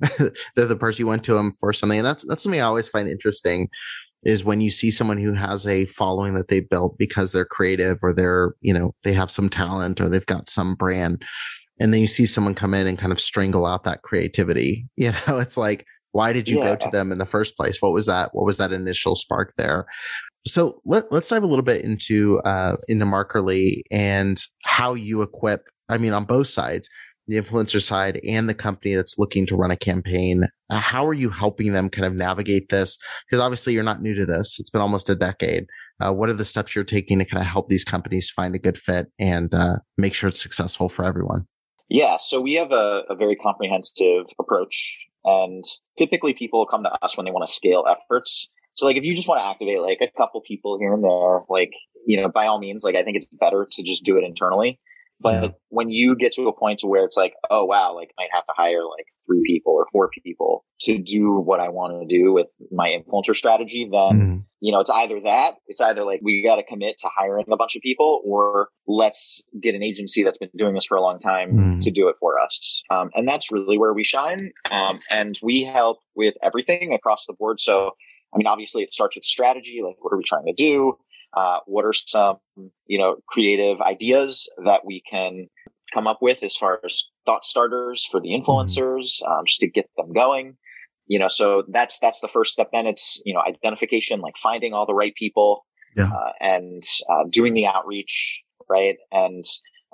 they're 0.56 0.66
the 0.66 0.76
person 0.76 1.00
you 1.00 1.06
went 1.06 1.25
to 1.25 1.34
them 1.34 1.54
for 1.61 1.72
something, 1.72 1.99
and 1.99 2.06
that's 2.06 2.25
that's 2.25 2.42
something 2.42 2.61
I 2.61 2.64
always 2.64 2.88
find 2.88 3.08
interesting 3.08 3.68
is 4.24 4.44
when 4.44 4.60
you 4.60 4.70
see 4.70 4.90
someone 4.90 5.18
who 5.18 5.32
has 5.34 5.66
a 5.66 5.84
following 5.86 6.34
that 6.34 6.48
they 6.48 6.60
built 6.60 6.96
because 6.98 7.32
they're 7.32 7.44
creative 7.44 7.98
or 8.02 8.12
they're, 8.12 8.54
you 8.60 8.72
know, 8.72 8.94
they 9.04 9.12
have 9.12 9.30
some 9.30 9.48
talent 9.48 10.00
or 10.00 10.08
they've 10.08 10.26
got 10.26 10.48
some 10.48 10.74
brand. 10.74 11.22
And 11.80 11.92
then 11.92 12.00
you 12.00 12.06
see 12.06 12.26
someone 12.26 12.54
come 12.54 12.74
in 12.74 12.86
and 12.86 12.98
kind 12.98 13.12
of 13.12 13.20
strangle 13.20 13.66
out 13.66 13.84
that 13.84 14.02
creativity. 14.02 14.86
You 14.96 15.12
know, 15.26 15.38
it's 15.38 15.56
like, 15.56 15.84
why 16.12 16.32
did 16.32 16.48
you 16.48 16.58
yeah. 16.58 16.64
go 16.64 16.76
to 16.76 16.90
them 16.90 17.10
in 17.10 17.18
the 17.18 17.26
first 17.26 17.56
place? 17.56 17.78
What 17.80 17.92
was 17.92 18.06
that? 18.06 18.30
What 18.32 18.44
was 18.44 18.58
that 18.58 18.72
initial 18.72 19.16
spark 19.16 19.54
there? 19.56 19.86
So 20.46 20.80
let, 20.84 21.10
let's 21.10 21.28
dive 21.28 21.42
a 21.42 21.46
little 21.46 21.64
bit 21.64 21.84
into, 21.84 22.40
uh, 22.40 22.76
into 22.88 23.04
Markerly 23.04 23.82
and 23.90 24.38
how 24.62 24.94
you 24.94 25.22
equip, 25.22 25.62
I 25.88 25.98
mean, 25.98 26.12
on 26.12 26.24
both 26.24 26.48
sides, 26.48 26.88
the 27.26 27.40
influencer 27.40 27.82
side 27.82 28.20
and 28.26 28.48
the 28.48 28.54
company 28.54 28.94
that's 28.94 29.18
looking 29.18 29.46
to 29.46 29.56
run 29.56 29.70
a 29.70 29.76
campaign. 29.76 30.48
Uh, 30.70 30.78
how 30.78 31.06
are 31.06 31.14
you 31.14 31.30
helping 31.30 31.72
them 31.72 31.88
kind 31.88 32.04
of 32.04 32.14
navigate 32.14 32.68
this? 32.70 32.98
Because 33.26 33.42
obviously 33.42 33.72
you're 33.72 33.82
not 33.82 34.02
new 34.02 34.14
to 34.14 34.26
this. 34.26 34.58
It's 34.58 34.70
been 34.70 34.80
almost 34.80 35.10
a 35.10 35.14
decade. 35.14 35.66
Uh, 36.00 36.12
what 36.12 36.28
are 36.28 36.34
the 36.34 36.44
steps 36.44 36.74
you're 36.74 36.84
taking 36.84 37.18
to 37.18 37.24
kind 37.24 37.40
of 37.40 37.46
help 37.46 37.68
these 37.68 37.84
companies 37.84 38.30
find 38.30 38.54
a 38.54 38.58
good 38.58 38.76
fit 38.76 39.06
and 39.18 39.54
uh, 39.54 39.76
make 39.96 40.14
sure 40.14 40.28
it's 40.28 40.42
successful 40.42 40.88
for 40.88 41.04
everyone? 41.04 41.46
Yeah, 41.88 42.16
so 42.16 42.40
we 42.40 42.54
have 42.54 42.72
a, 42.72 43.02
a 43.10 43.14
very 43.14 43.36
comprehensive 43.36 44.24
approach, 44.40 45.06
and 45.24 45.62
typically 45.98 46.32
people 46.32 46.64
come 46.64 46.82
to 46.84 46.90
us 47.02 47.18
when 47.18 47.26
they 47.26 47.30
want 47.30 47.46
to 47.46 47.52
scale 47.52 47.84
efforts. 47.86 48.48
So, 48.76 48.86
like, 48.86 48.96
if 48.96 49.04
you 49.04 49.14
just 49.14 49.28
want 49.28 49.42
to 49.42 49.46
activate 49.46 49.80
like 49.80 49.98
a 50.00 50.08
couple 50.16 50.40
people 50.40 50.78
here 50.80 50.94
and 50.94 51.04
there, 51.04 51.40
like, 51.50 51.72
you 52.06 52.18
know, 52.18 52.30
by 52.30 52.46
all 52.46 52.58
means, 52.58 52.82
like, 52.82 52.94
I 52.94 53.02
think 53.02 53.18
it's 53.18 53.28
better 53.38 53.68
to 53.70 53.82
just 53.82 54.04
do 54.04 54.16
it 54.16 54.24
internally. 54.24 54.80
But 55.22 55.42
yeah. 55.42 55.48
when 55.68 55.90
you 55.90 56.16
get 56.16 56.32
to 56.32 56.48
a 56.48 56.52
point 56.52 56.80
to 56.80 56.86
where 56.86 57.04
it's 57.04 57.16
like, 57.16 57.34
oh 57.50 57.64
wow, 57.64 57.94
like 57.94 58.10
I 58.18 58.22
might 58.22 58.30
have 58.32 58.44
to 58.46 58.52
hire 58.56 58.82
like 58.84 59.06
three 59.26 59.42
people 59.46 59.72
or 59.72 59.86
four 59.92 60.10
people 60.24 60.64
to 60.80 60.98
do 60.98 61.38
what 61.38 61.60
I 61.60 61.68
want 61.68 62.00
to 62.00 62.16
do 62.16 62.32
with 62.32 62.48
my 62.70 62.88
influencer 62.88 63.34
strategy, 63.34 63.88
then 63.90 64.00
mm. 64.00 64.44
you 64.60 64.72
know 64.72 64.80
it's 64.80 64.90
either 64.90 65.20
that, 65.24 65.54
it's 65.66 65.80
either 65.80 66.04
like 66.04 66.20
we 66.22 66.42
got 66.42 66.56
to 66.56 66.64
commit 66.64 66.96
to 66.98 67.08
hiring 67.16 67.46
a 67.50 67.56
bunch 67.56 67.76
of 67.76 67.82
people, 67.82 68.20
or 68.24 68.68
let's 68.86 69.42
get 69.62 69.74
an 69.74 69.82
agency 69.82 70.22
that's 70.22 70.38
been 70.38 70.50
doing 70.56 70.74
this 70.74 70.86
for 70.86 70.96
a 70.96 71.02
long 71.02 71.18
time 71.18 71.52
mm. 71.52 71.80
to 71.80 71.90
do 71.90 72.08
it 72.08 72.16
for 72.18 72.40
us. 72.40 72.82
Um, 72.90 73.10
and 73.14 73.26
that's 73.26 73.52
really 73.52 73.78
where 73.78 73.94
we 73.94 74.04
shine. 74.04 74.50
Um, 74.70 74.98
and 75.10 75.38
we 75.42 75.62
help 75.62 75.98
with 76.16 76.34
everything 76.42 76.92
across 76.92 77.26
the 77.26 77.34
board. 77.38 77.60
So 77.60 77.92
I 78.34 78.38
mean, 78.38 78.46
obviously, 78.46 78.82
it 78.82 78.92
starts 78.92 79.16
with 79.16 79.24
strategy. 79.24 79.80
Like, 79.84 79.96
what 80.00 80.12
are 80.12 80.16
we 80.16 80.24
trying 80.24 80.46
to 80.46 80.54
do? 80.54 80.96
Uh, 81.34 81.58
what 81.66 81.84
are 81.84 81.92
some, 81.92 82.36
you 82.86 82.98
know, 82.98 83.16
creative 83.28 83.80
ideas 83.80 84.50
that 84.64 84.84
we 84.84 85.02
can 85.08 85.48
come 85.92 86.06
up 86.06 86.18
with 86.20 86.42
as 86.42 86.56
far 86.56 86.80
as 86.84 87.10
thought 87.26 87.44
starters 87.44 88.06
for 88.10 88.20
the 88.20 88.28
mm-hmm. 88.28 88.50
influencers, 88.50 89.22
um, 89.28 89.44
just 89.46 89.60
to 89.60 89.68
get 89.68 89.88
them 89.96 90.12
going? 90.12 90.56
You 91.06 91.18
know, 91.18 91.28
so 91.28 91.64
that's 91.68 91.98
that's 91.98 92.20
the 92.20 92.28
first 92.28 92.52
step. 92.52 92.70
Then 92.72 92.86
it's 92.86 93.22
you 93.24 93.34
know 93.34 93.42
identification, 93.46 94.20
like 94.20 94.34
finding 94.42 94.72
all 94.72 94.86
the 94.86 94.94
right 94.94 95.14
people, 95.14 95.66
yeah. 95.96 96.08
uh, 96.08 96.32
and 96.40 96.82
uh, 97.10 97.24
doing 97.28 97.54
the 97.54 97.66
outreach, 97.66 98.42
right, 98.68 98.96
and 99.10 99.44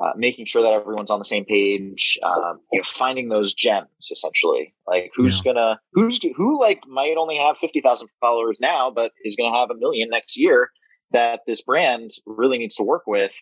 uh, 0.01 0.13
making 0.17 0.47
sure 0.47 0.63
that 0.63 0.73
everyone's 0.73 1.11
on 1.11 1.19
the 1.19 1.25
same 1.25 1.45
page. 1.45 2.19
Um, 2.23 2.61
you 2.73 2.79
know, 2.79 2.85
finding 2.85 3.29
those 3.29 3.55
gems 3.55 3.89
essentially. 4.11 4.75
Like 4.87 5.11
who's 5.17 5.43
yeah. 5.45 5.53
gonna 5.53 5.81
who's 5.93 6.21
who 6.37 6.61
like 6.61 6.83
might 6.87 7.17
only 7.17 7.37
have 7.37 7.59
fifty 7.59 7.81
thousand 7.81 8.09
followers 8.21 8.59
now, 8.61 8.91
but 8.91 9.13
is 9.25 9.37
gonna 9.37 9.57
have 9.57 9.71
a 9.71 9.77
million 9.77 10.09
next 10.11 10.39
year 10.39 10.71
that 11.13 11.41
this 11.47 11.63
brand 11.63 12.11
really 12.27 12.59
needs 12.59 12.77
to 12.77 12.83
work 12.83 13.03
with, 13.07 13.33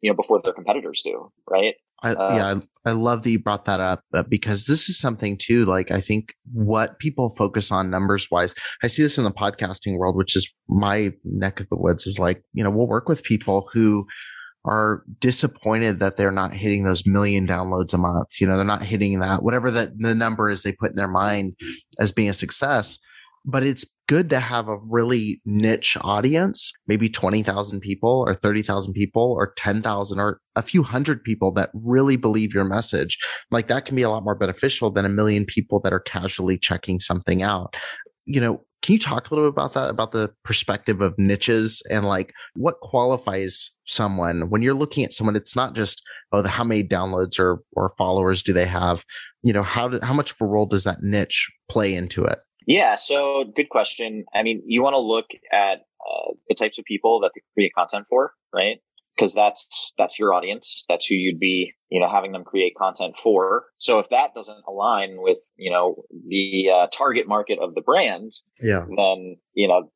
you 0.00 0.10
know, 0.10 0.16
before 0.16 0.40
their 0.42 0.52
competitors 0.52 1.02
do, 1.04 1.30
right? 1.48 1.74
I, 2.02 2.14
uh, 2.14 2.34
yeah, 2.34 2.54
I, 2.86 2.90
I, 2.90 2.92
love 2.92 3.22
that 3.22 3.30
you 3.30 3.38
brought 3.38 3.64
that 3.66 3.78
up 3.78 4.02
uh, 4.12 4.24
because 4.24 4.66
this 4.66 4.88
is 4.88 4.98
something 4.98 5.38
too. 5.38 5.64
Like, 5.64 5.92
I 5.92 6.00
think 6.00 6.34
what 6.52 6.98
people 6.98 7.30
focus 7.30 7.70
on 7.70 7.90
numbers 7.90 8.28
wise, 8.30 8.54
I 8.82 8.88
see 8.88 9.02
this 9.02 9.18
in 9.18 9.24
the 9.24 9.30
podcasting 9.30 9.98
world, 9.98 10.16
which 10.16 10.34
is 10.34 10.52
my 10.68 11.12
neck 11.24 11.60
of 11.60 11.68
the 11.68 11.76
woods. 11.76 12.06
Is 12.06 12.18
like, 12.18 12.42
you 12.54 12.64
know, 12.64 12.70
we'll 12.70 12.88
work 12.88 13.08
with 13.08 13.22
people 13.22 13.68
who 13.72 14.06
are 14.64 15.04
disappointed 15.20 16.00
that 16.00 16.16
they're 16.16 16.32
not 16.32 16.54
hitting 16.54 16.84
those 16.84 17.06
million 17.06 17.46
downloads 17.46 17.94
a 17.94 17.98
month. 17.98 18.40
You 18.40 18.48
know, 18.48 18.56
they're 18.56 18.64
not 18.64 18.82
hitting 18.82 19.20
that 19.20 19.44
whatever 19.44 19.70
that 19.70 19.96
the 19.96 20.14
number 20.14 20.50
is 20.50 20.62
they 20.62 20.72
put 20.72 20.90
in 20.90 20.96
their 20.96 21.08
mind 21.08 21.54
as 22.00 22.10
being 22.10 22.30
a 22.30 22.34
success 22.34 22.98
but 23.44 23.62
it's 23.62 23.84
good 24.08 24.30
to 24.30 24.40
have 24.40 24.68
a 24.68 24.78
really 24.88 25.40
niche 25.44 25.96
audience, 26.02 26.72
maybe 26.86 27.08
20,000 27.08 27.80
people 27.80 28.24
or 28.26 28.34
30,000 28.34 28.92
people 28.92 29.34
or 29.38 29.52
10,000 29.56 30.20
or 30.20 30.40
a 30.54 30.62
few 30.62 30.82
hundred 30.82 31.22
people 31.24 31.52
that 31.52 31.70
really 31.72 32.16
believe 32.16 32.54
your 32.54 32.64
message. 32.64 33.18
Like 33.50 33.68
that 33.68 33.84
can 33.84 33.96
be 33.96 34.02
a 34.02 34.10
lot 34.10 34.24
more 34.24 34.34
beneficial 34.34 34.90
than 34.90 35.04
a 35.04 35.10
million 35.10 35.44
people 35.44 35.80
that 35.80 35.92
are 35.92 36.00
casually 36.00 36.58
checking 36.58 37.00
something 37.00 37.42
out. 37.42 37.76
You 38.26 38.40
know, 38.40 38.64
can 38.82 38.94
you 38.94 38.98
talk 38.98 39.30
a 39.30 39.34
little 39.34 39.50
bit 39.50 39.54
about 39.54 39.74
that, 39.74 39.90
about 39.90 40.10
the 40.10 40.32
perspective 40.44 41.00
of 41.00 41.14
niches 41.16 41.82
and 41.88 42.04
like 42.04 42.32
what 42.54 42.80
qualifies 42.80 43.70
someone 43.86 44.50
when 44.50 44.60
you're 44.60 44.74
looking 44.74 45.04
at 45.04 45.12
someone? 45.12 45.36
It's 45.36 45.56
not 45.56 45.74
just, 45.74 46.02
oh, 46.32 46.42
the, 46.42 46.48
how 46.48 46.64
many 46.64 46.82
downloads 46.82 47.38
or, 47.38 47.60
or 47.72 47.94
followers 47.96 48.42
do 48.42 48.52
they 48.52 48.66
have? 48.66 49.04
You 49.42 49.52
know, 49.52 49.62
how, 49.62 49.88
do, 49.88 50.00
how 50.02 50.12
much 50.12 50.32
of 50.32 50.36
a 50.40 50.46
role 50.46 50.66
does 50.66 50.84
that 50.84 50.98
niche 51.00 51.48
play 51.68 51.94
into 51.94 52.24
it? 52.24 52.40
Yeah, 52.66 52.94
so 52.94 53.44
good 53.44 53.68
question. 53.68 54.24
I 54.34 54.42
mean, 54.42 54.62
you 54.66 54.82
want 54.82 54.94
to 54.94 55.00
look 55.00 55.26
at 55.52 55.80
uh, 56.00 56.32
the 56.48 56.54
types 56.54 56.78
of 56.78 56.84
people 56.84 57.20
that 57.20 57.32
they 57.34 57.42
create 57.54 57.72
content 57.76 58.06
for, 58.08 58.32
right? 58.54 58.76
Because 59.16 59.34
that's 59.34 59.92
that's 59.98 60.18
your 60.18 60.32
audience. 60.32 60.84
That's 60.88 61.06
who 61.06 61.14
you'd 61.14 61.38
be, 61.38 61.72
you 61.90 62.00
know, 62.00 62.08
having 62.10 62.32
them 62.32 62.44
create 62.44 62.74
content 62.76 63.16
for. 63.16 63.64
So 63.76 63.98
if 63.98 64.08
that 64.08 64.34
doesn't 64.34 64.64
align 64.66 65.16
with, 65.18 65.38
you 65.56 65.70
know, 65.70 66.04
the 66.28 66.70
uh, 66.74 66.86
target 66.86 67.28
market 67.28 67.58
of 67.60 67.74
the 67.74 67.82
brand, 67.82 68.32
yeah, 68.60 68.86
then 68.96 69.36
you 69.54 69.68
know, 69.68 69.90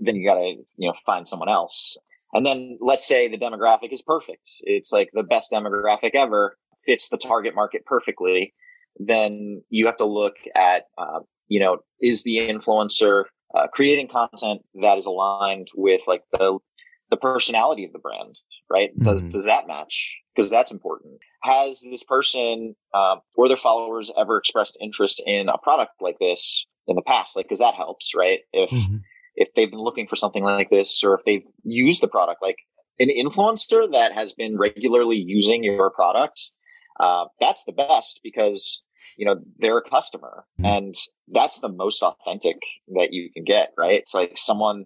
then 0.00 0.16
you 0.16 0.26
got 0.26 0.36
to 0.36 0.54
you 0.76 0.88
know 0.88 0.94
find 1.04 1.28
someone 1.28 1.50
else. 1.50 1.98
And 2.32 2.46
then 2.46 2.78
let's 2.80 3.06
say 3.06 3.28
the 3.28 3.38
demographic 3.38 3.92
is 3.92 4.02
perfect. 4.02 4.48
It's 4.62 4.90
like 4.90 5.10
the 5.12 5.22
best 5.22 5.52
demographic 5.52 6.14
ever, 6.14 6.56
fits 6.86 7.08
the 7.08 7.18
target 7.18 7.54
market 7.54 7.84
perfectly. 7.84 8.54
Then 8.96 9.62
you 9.70 9.86
have 9.86 9.96
to 9.96 10.04
look 10.04 10.34
at 10.54 10.86
uh, 10.98 11.20
you 11.48 11.60
know, 11.60 11.78
is 12.00 12.22
the 12.22 12.38
influencer 12.38 13.24
uh, 13.54 13.66
creating 13.68 14.08
content 14.08 14.62
that 14.80 14.98
is 14.98 15.06
aligned 15.06 15.68
with 15.74 16.02
like 16.06 16.22
the 16.32 16.58
the 17.10 17.16
personality 17.18 17.84
of 17.84 17.92
the 17.92 17.98
brand, 17.98 18.38
right? 18.70 18.90
Does 18.98 19.20
mm-hmm. 19.20 19.28
does 19.28 19.44
that 19.44 19.66
match? 19.66 20.18
Because 20.34 20.50
that's 20.50 20.72
important. 20.72 21.18
Has 21.42 21.82
this 21.82 22.02
person 22.02 22.74
um, 22.94 23.20
or 23.36 23.48
their 23.48 23.56
followers 23.58 24.10
ever 24.18 24.38
expressed 24.38 24.78
interest 24.80 25.22
in 25.26 25.50
a 25.50 25.58
product 25.58 25.92
like 26.00 26.18
this 26.18 26.66
in 26.86 26.96
the 26.96 27.02
past? 27.02 27.36
Like, 27.36 27.46
because 27.46 27.58
that 27.58 27.74
helps, 27.74 28.12
right? 28.16 28.38
If 28.52 28.70
mm-hmm. 28.70 28.96
if 29.36 29.48
they've 29.54 29.70
been 29.70 29.80
looking 29.80 30.08
for 30.08 30.16
something 30.16 30.42
like 30.42 30.70
this, 30.70 31.04
or 31.04 31.14
if 31.14 31.24
they've 31.26 31.44
used 31.64 32.02
the 32.02 32.08
product, 32.08 32.40
like 32.40 32.56
an 32.98 33.08
influencer 33.08 33.92
that 33.92 34.12
has 34.12 34.32
been 34.32 34.56
regularly 34.56 35.16
using 35.16 35.62
your 35.62 35.90
product, 35.90 36.50
uh, 36.98 37.24
that's 37.40 37.64
the 37.64 37.72
best 37.72 38.20
because 38.22 38.82
you 39.16 39.26
know 39.26 39.36
they're 39.58 39.78
a 39.78 39.88
customer, 39.88 40.44
mm-hmm. 40.60 40.66
and 40.66 40.94
that's 41.28 41.60
the 41.60 41.68
most 41.68 42.02
authentic 42.02 42.56
that 42.94 43.08
you 43.12 43.30
can 43.32 43.44
get, 43.44 43.72
right? 43.78 44.00
It's 44.00 44.14
like 44.14 44.32
someone 44.36 44.84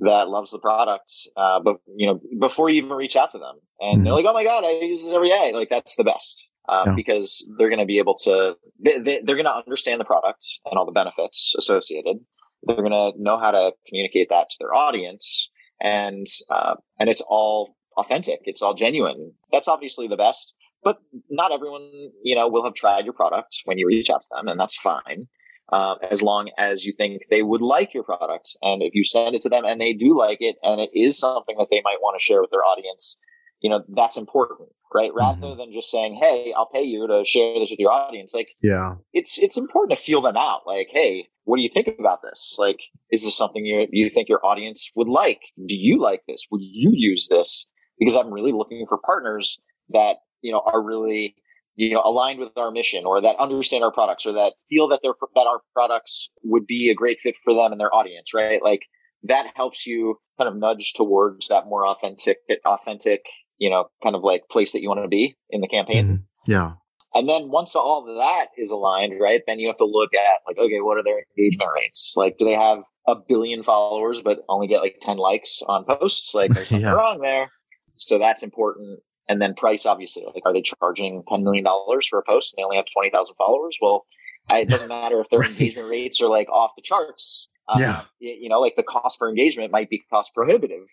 that 0.00 0.28
loves 0.28 0.52
the 0.52 0.60
product, 0.60 1.12
uh, 1.36 1.60
but 1.60 1.76
you 1.96 2.06
know, 2.06 2.20
before 2.40 2.68
you 2.68 2.76
even 2.76 2.90
reach 2.90 3.16
out 3.16 3.30
to 3.30 3.38
them, 3.38 3.56
and 3.80 3.96
mm-hmm. 3.96 4.04
they're 4.04 4.14
like, 4.14 4.26
"Oh 4.28 4.32
my 4.32 4.44
god, 4.44 4.64
I 4.64 4.72
use 4.82 5.04
this 5.04 5.12
every 5.12 5.30
day!" 5.30 5.52
Like 5.54 5.68
that's 5.70 5.96
the 5.96 6.04
best 6.04 6.48
um, 6.68 6.88
yeah. 6.88 6.94
because 6.94 7.46
they're 7.56 7.70
going 7.70 7.80
to 7.80 7.86
be 7.86 7.98
able 7.98 8.16
to, 8.24 8.56
they, 8.78 8.98
they, 8.98 9.20
they're 9.24 9.36
going 9.36 9.46
to 9.46 9.54
understand 9.54 10.00
the 10.00 10.04
product 10.04 10.44
and 10.66 10.78
all 10.78 10.86
the 10.86 10.92
benefits 10.92 11.54
associated. 11.58 12.18
They're 12.64 12.76
going 12.76 12.90
to 12.90 13.12
know 13.16 13.38
how 13.38 13.52
to 13.52 13.72
communicate 13.86 14.28
that 14.30 14.50
to 14.50 14.56
their 14.60 14.74
audience, 14.74 15.48
and 15.80 16.26
uh, 16.50 16.74
and 16.98 17.08
it's 17.08 17.22
all 17.28 17.76
authentic. 17.96 18.40
It's 18.44 18.62
all 18.62 18.74
genuine. 18.74 19.32
That's 19.52 19.68
obviously 19.68 20.08
the 20.08 20.16
best, 20.16 20.54
but 20.82 20.98
not 21.30 21.52
everyone, 21.52 21.90
you 22.22 22.34
know, 22.34 22.48
will 22.48 22.64
have 22.64 22.74
tried 22.74 23.04
your 23.04 23.14
product 23.14 23.62
when 23.64 23.78
you 23.78 23.86
reach 23.86 24.10
out 24.10 24.22
to 24.22 24.28
them, 24.32 24.48
and 24.48 24.58
that's 24.58 24.76
fine 24.76 25.28
uh, 25.72 25.96
as 26.10 26.22
long 26.22 26.50
as 26.58 26.84
you 26.84 26.94
think 26.96 27.22
they 27.30 27.42
would 27.42 27.62
like 27.62 27.92
your 27.92 28.04
product. 28.04 28.56
And 28.62 28.82
if 28.82 28.94
you 28.94 29.04
send 29.04 29.34
it 29.34 29.42
to 29.42 29.48
them 29.48 29.64
and 29.64 29.80
they 29.80 29.92
do 29.92 30.16
like 30.16 30.38
it 30.40 30.56
and 30.62 30.80
it 30.80 30.90
is 30.94 31.18
something 31.18 31.56
that 31.58 31.68
they 31.70 31.82
might 31.84 32.00
want 32.00 32.18
to 32.18 32.24
share 32.24 32.40
with 32.40 32.50
their 32.50 32.64
audience, 32.64 33.18
you 33.60 33.68
know, 33.68 33.82
that's 33.94 34.16
important, 34.16 34.70
right? 34.94 35.10
Rather 35.14 35.40
mm-hmm. 35.40 35.58
than 35.58 35.72
just 35.72 35.90
saying, 35.90 36.16
Hey, 36.20 36.54
I'll 36.56 36.70
pay 36.72 36.82
you 36.82 37.06
to 37.06 37.24
share 37.24 37.58
this 37.58 37.70
with 37.70 37.80
your 37.80 37.90
audience. 37.90 38.32
Like, 38.32 38.48
yeah, 38.62 38.94
it's, 39.12 39.38
it's 39.38 39.56
important 39.56 39.98
to 39.98 40.02
feel 40.02 40.22
them 40.22 40.36
out. 40.36 40.60
Like, 40.66 40.88
Hey, 40.90 41.26
what 41.44 41.56
do 41.56 41.62
you 41.62 41.70
think 41.72 41.94
about 41.98 42.22
this? 42.22 42.56
Like, 42.58 42.78
is 43.10 43.24
this 43.24 43.36
something 43.36 43.64
you, 43.64 43.86
you 43.90 44.10
think 44.10 44.28
your 44.28 44.44
audience 44.44 44.90
would 44.94 45.08
like? 45.08 45.40
Do 45.66 45.78
you 45.78 46.00
like 46.00 46.22
this? 46.28 46.46
Would 46.50 46.62
you 46.62 46.92
use 46.94 47.28
this? 47.28 47.66
Because 47.98 48.14
I'm 48.14 48.32
really 48.32 48.52
looking 48.52 48.86
for 48.88 48.98
partners 49.04 49.60
that, 49.90 50.16
you 50.42 50.52
know, 50.52 50.62
are 50.64 50.82
really 50.82 51.34
you 51.78 51.94
know, 51.94 52.02
aligned 52.04 52.40
with 52.40 52.50
our 52.56 52.72
mission 52.72 53.06
or 53.06 53.20
that 53.22 53.36
understand 53.38 53.84
our 53.84 53.92
products 53.92 54.26
or 54.26 54.32
that 54.32 54.54
feel 54.68 54.88
that 54.88 54.98
their, 55.00 55.12
that 55.36 55.46
our 55.46 55.60
products 55.72 56.28
would 56.42 56.66
be 56.66 56.90
a 56.90 56.94
great 56.94 57.20
fit 57.20 57.36
for 57.44 57.54
them 57.54 57.70
and 57.70 57.80
their 57.80 57.94
audience, 57.94 58.34
right? 58.34 58.60
Like 58.60 58.80
that 59.22 59.52
helps 59.54 59.86
you 59.86 60.16
kind 60.38 60.48
of 60.48 60.56
nudge 60.56 60.92
towards 60.96 61.46
that 61.48 61.66
more 61.66 61.86
authentic, 61.86 62.38
authentic, 62.66 63.20
you 63.58 63.70
know, 63.70 63.84
kind 64.02 64.16
of 64.16 64.24
like 64.24 64.42
place 64.50 64.72
that 64.72 64.82
you 64.82 64.88
want 64.88 65.04
to 65.04 65.08
be 65.08 65.36
in 65.50 65.60
the 65.60 65.68
campaign. 65.68 66.04
Mm-hmm. 66.04 66.50
Yeah. 66.50 66.72
And 67.14 67.28
then 67.28 67.48
once 67.48 67.76
all 67.76 68.04
that 68.18 68.46
is 68.58 68.72
aligned, 68.72 69.14
right, 69.20 69.42
then 69.46 69.60
you 69.60 69.68
have 69.68 69.78
to 69.78 69.84
look 69.84 70.10
at 70.14 70.40
like, 70.48 70.58
okay, 70.58 70.80
what 70.80 70.98
are 70.98 71.04
their 71.04 71.22
engagement 71.38 71.70
rates? 71.76 72.14
Like, 72.16 72.38
do 72.38 72.44
they 72.44 72.54
have 72.54 72.78
a 73.06 73.14
billion 73.14 73.62
followers, 73.62 74.20
but 74.20 74.40
only 74.48 74.66
get 74.66 74.80
like 74.80 74.96
10 75.00 75.16
likes 75.16 75.62
on 75.68 75.84
posts? 75.84 76.34
Like 76.34 76.50
there's 76.50 76.68
something 76.70 76.84
yeah. 76.84 76.94
wrong 76.94 77.20
there. 77.20 77.52
So 77.94 78.18
that's 78.18 78.42
important 78.42 78.98
and 79.28 79.40
then 79.40 79.54
price 79.54 79.86
obviously 79.86 80.24
like 80.34 80.42
are 80.44 80.52
they 80.52 80.62
charging 80.62 81.22
10 81.28 81.44
million 81.44 81.64
dollars 81.64 82.06
for 82.06 82.18
a 82.18 82.22
post 82.22 82.54
and 82.54 82.62
they 82.62 82.64
only 82.64 82.76
have 82.76 82.86
20,000 82.92 83.34
followers? 83.36 83.78
Well 83.80 84.06
it 84.52 84.68
doesn't 84.68 84.88
matter 84.88 85.20
if 85.20 85.28
their 85.28 85.40
right. 85.40 85.50
engagement 85.50 85.88
rates 85.88 86.22
are 86.22 86.28
like 86.28 86.48
off 86.48 86.72
the 86.76 86.82
charts. 86.82 87.48
Um, 87.68 87.82
yeah. 87.82 88.02
you 88.18 88.48
know 88.48 88.60
like 88.60 88.76
the 88.76 88.82
cost 88.82 89.18
per 89.20 89.28
engagement 89.28 89.72
might 89.72 89.90
be 89.90 90.02
cost 90.10 90.32
prohibitive. 90.34 90.86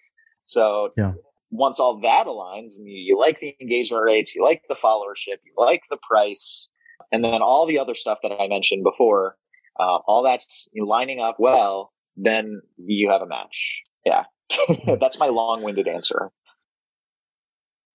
So 0.45 0.91
yeah. 0.97 1.13
once 1.51 1.79
all 1.79 1.99
that 2.01 2.27
aligns 2.27 2.77
and 2.77 2.87
you, 2.87 2.97
you 2.97 3.19
like 3.19 3.39
the 3.39 3.55
engagement 3.61 4.03
rates 4.03 4.35
you 4.35 4.43
like 4.43 4.61
the 4.67 4.75
followership 4.75 5.37
you 5.43 5.53
like 5.57 5.83
the 5.89 5.97
price 6.07 6.67
and 7.11 7.23
then 7.23 7.41
all 7.41 7.65
the 7.65 7.79
other 7.79 7.95
stuff 7.95 8.17
that 8.23 8.31
i 8.39 8.47
mentioned 8.47 8.83
before 8.83 9.37
uh, 9.79 9.97
all 10.07 10.21
that's 10.23 10.67
lining 10.75 11.19
up 11.19 11.37
well 11.39 11.93
then 12.17 12.61
you 12.77 13.09
have 13.09 13.21
a 13.21 13.27
match. 13.27 13.81
Yeah. 14.05 14.25
That's 14.99 15.19
my 15.19 15.27
long-winded 15.27 15.87
answer 15.87 16.31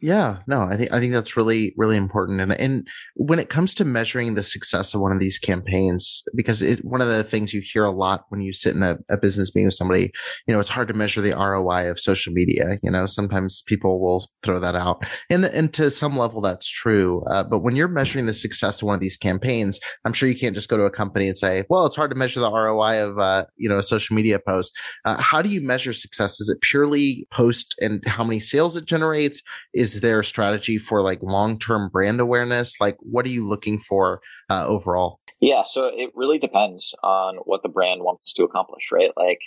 Yeah, 0.00 0.38
no, 0.46 0.62
I 0.62 0.76
think 0.76 0.92
I 0.92 1.00
think 1.00 1.12
that's 1.12 1.36
really 1.36 1.74
really 1.76 1.96
important, 1.96 2.40
and 2.40 2.52
and 2.52 2.86
when 3.16 3.40
it 3.40 3.48
comes 3.48 3.74
to 3.74 3.84
measuring 3.84 4.34
the 4.34 4.44
success 4.44 4.94
of 4.94 5.00
one 5.00 5.10
of 5.10 5.18
these 5.18 5.40
campaigns, 5.40 6.22
because 6.36 6.62
it, 6.62 6.84
one 6.84 7.00
of 7.00 7.08
the 7.08 7.24
things 7.24 7.52
you 7.52 7.60
hear 7.60 7.82
a 7.82 7.90
lot 7.90 8.24
when 8.28 8.40
you 8.40 8.52
sit 8.52 8.76
in 8.76 8.84
a, 8.84 8.96
a, 9.10 9.16
business 9.16 9.52
meeting 9.56 9.66
with 9.66 9.74
somebody, 9.74 10.12
you 10.46 10.54
know, 10.54 10.60
it's 10.60 10.68
hard 10.68 10.86
to 10.86 10.94
measure 10.94 11.20
the 11.20 11.36
ROI 11.36 11.90
of 11.90 11.98
social 11.98 12.32
media. 12.32 12.78
You 12.80 12.92
know, 12.92 13.06
sometimes 13.06 13.62
people 13.62 14.00
will 14.00 14.24
throw 14.44 14.60
that 14.60 14.76
out, 14.76 15.02
and 15.30 15.42
the, 15.42 15.52
and 15.52 15.74
to 15.74 15.90
some 15.90 16.16
level 16.16 16.40
that's 16.40 16.70
true. 16.70 17.24
Uh, 17.28 17.42
but 17.42 17.60
when 17.60 17.74
you're 17.74 17.88
measuring 17.88 18.26
the 18.26 18.32
success 18.32 18.80
of 18.80 18.86
one 18.86 18.94
of 18.94 19.00
these 19.00 19.16
campaigns, 19.16 19.80
I'm 20.04 20.12
sure 20.12 20.28
you 20.28 20.38
can't 20.38 20.54
just 20.54 20.68
go 20.68 20.76
to 20.76 20.84
a 20.84 20.92
company 20.92 21.26
and 21.26 21.36
say, 21.36 21.64
well, 21.70 21.86
it's 21.86 21.96
hard 21.96 22.12
to 22.12 22.16
measure 22.16 22.38
the 22.38 22.52
ROI 22.52 23.02
of 23.02 23.18
uh, 23.18 23.46
you 23.56 23.68
know 23.68 23.78
a 23.78 23.82
social 23.82 24.14
media 24.14 24.38
post. 24.38 24.72
Uh, 25.04 25.20
how 25.20 25.42
do 25.42 25.48
you 25.48 25.60
measure 25.60 25.92
success? 25.92 26.40
Is 26.40 26.48
it 26.48 26.60
purely 26.60 27.26
post 27.32 27.74
and 27.80 28.00
how 28.06 28.22
many 28.22 28.38
sales 28.38 28.76
it 28.76 28.84
generates? 28.84 29.42
Is 29.74 29.87
is 29.94 30.00
there 30.00 30.20
a 30.20 30.24
strategy 30.24 30.78
for 30.78 31.02
like 31.02 31.22
long-term 31.22 31.88
brand 31.90 32.20
awareness? 32.20 32.74
Like 32.80 32.96
what 33.00 33.26
are 33.26 33.30
you 33.30 33.46
looking 33.46 33.78
for 33.78 34.20
uh, 34.50 34.66
overall? 34.66 35.20
Yeah, 35.40 35.62
so 35.62 35.86
it 35.86 36.10
really 36.14 36.38
depends 36.38 36.94
on 37.02 37.36
what 37.44 37.62
the 37.62 37.68
brand 37.68 38.02
wants 38.02 38.32
to 38.34 38.44
accomplish, 38.44 38.90
right? 38.92 39.10
Like 39.16 39.38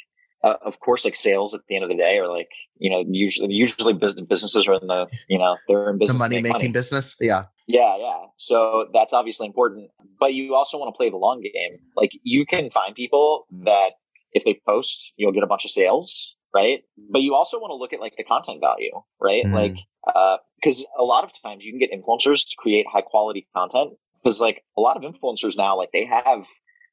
uh, 0.44 0.56
of 0.66 0.80
course, 0.80 1.06
like 1.06 1.16
sales 1.16 1.54
at 1.54 1.62
the 1.68 1.76
end 1.76 1.84
of 1.84 1.90
the 1.90 1.96
day 1.96 2.18
are 2.18 2.28
like, 2.28 2.50
you 2.78 2.90
know, 2.90 3.04
usually, 3.08 3.54
usually 3.54 3.94
business, 3.94 4.26
businesses 4.28 4.68
are 4.68 4.74
in 4.74 4.88
the, 4.88 5.06
you 5.28 5.38
know, 5.38 5.56
they're 5.68 5.90
in 5.92 6.00
business. 6.00 6.18
The 6.18 6.24
money 6.24 6.42
making 6.42 6.54
money. 6.54 6.68
business. 6.70 7.16
Yeah. 7.20 7.46
Yeah. 7.68 7.96
Yeah. 7.98 8.18
So 8.38 8.88
that's 8.94 9.14
obviously 9.14 9.46
important, 9.46 9.92
but 10.20 10.34
you 10.34 10.56
also 10.56 10.80
want 10.80 10.94
to 10.94 10.98
play 10.98 11.10
the 11.10 11.18
long 11.18 11.42
game. 11.42 11.78
Like 11.96 12.12
you 12.24 12.46
can 12.46 12.72
find 12.72 12.96
people 12.96 13.46
that 13.64 13.92
if 14.34 14.44
they 14.44 14.60
post, 14.68 15.14
you'll 15.16 15.32
get 15.32 15.44
a 15.44 15.48
bunch 15.48 15.66
of 15.66 15.72
sales. 15.72 16.36
Right. 16.54 16.82
But 17.10 17.22
you 17.22 17.34
also 17.34 17.60
want 17.60 17.72
to 17.72 17.76
look 17.76 17.94
at 17.94 18.00
like 18.00 18.16
the 18.18 18.24
content 18.24 18.60
value, 18.60 18.92
right? 19.22 19.46
Mm. 19.46 19.54
Like, 19.54 19.78
uh, 20.14 20.38
cause 20.64 20.86
a 21.00 21.04
lot 21.04 21.24
of 21.24 21.32
times 21.42 21.64
you 21.64 21.72
can 21.72 21.80
get 21.80 21.92
influencers 21.92 22.48
to 22.50 22.56
create 22.58 22.86
high 22.92 23.02
quality 23.02 23.48
content 23.56 23.92
because 24.22 24.42
like 24.42 24.64
a 24.78 24.82
lot 24.82 24.98
of 24.98 25.04
influencers 25.04 25.56
now, 25.56 25.78
like 25.78 25.92
they 25.94 26.06
have, 26.06 26.46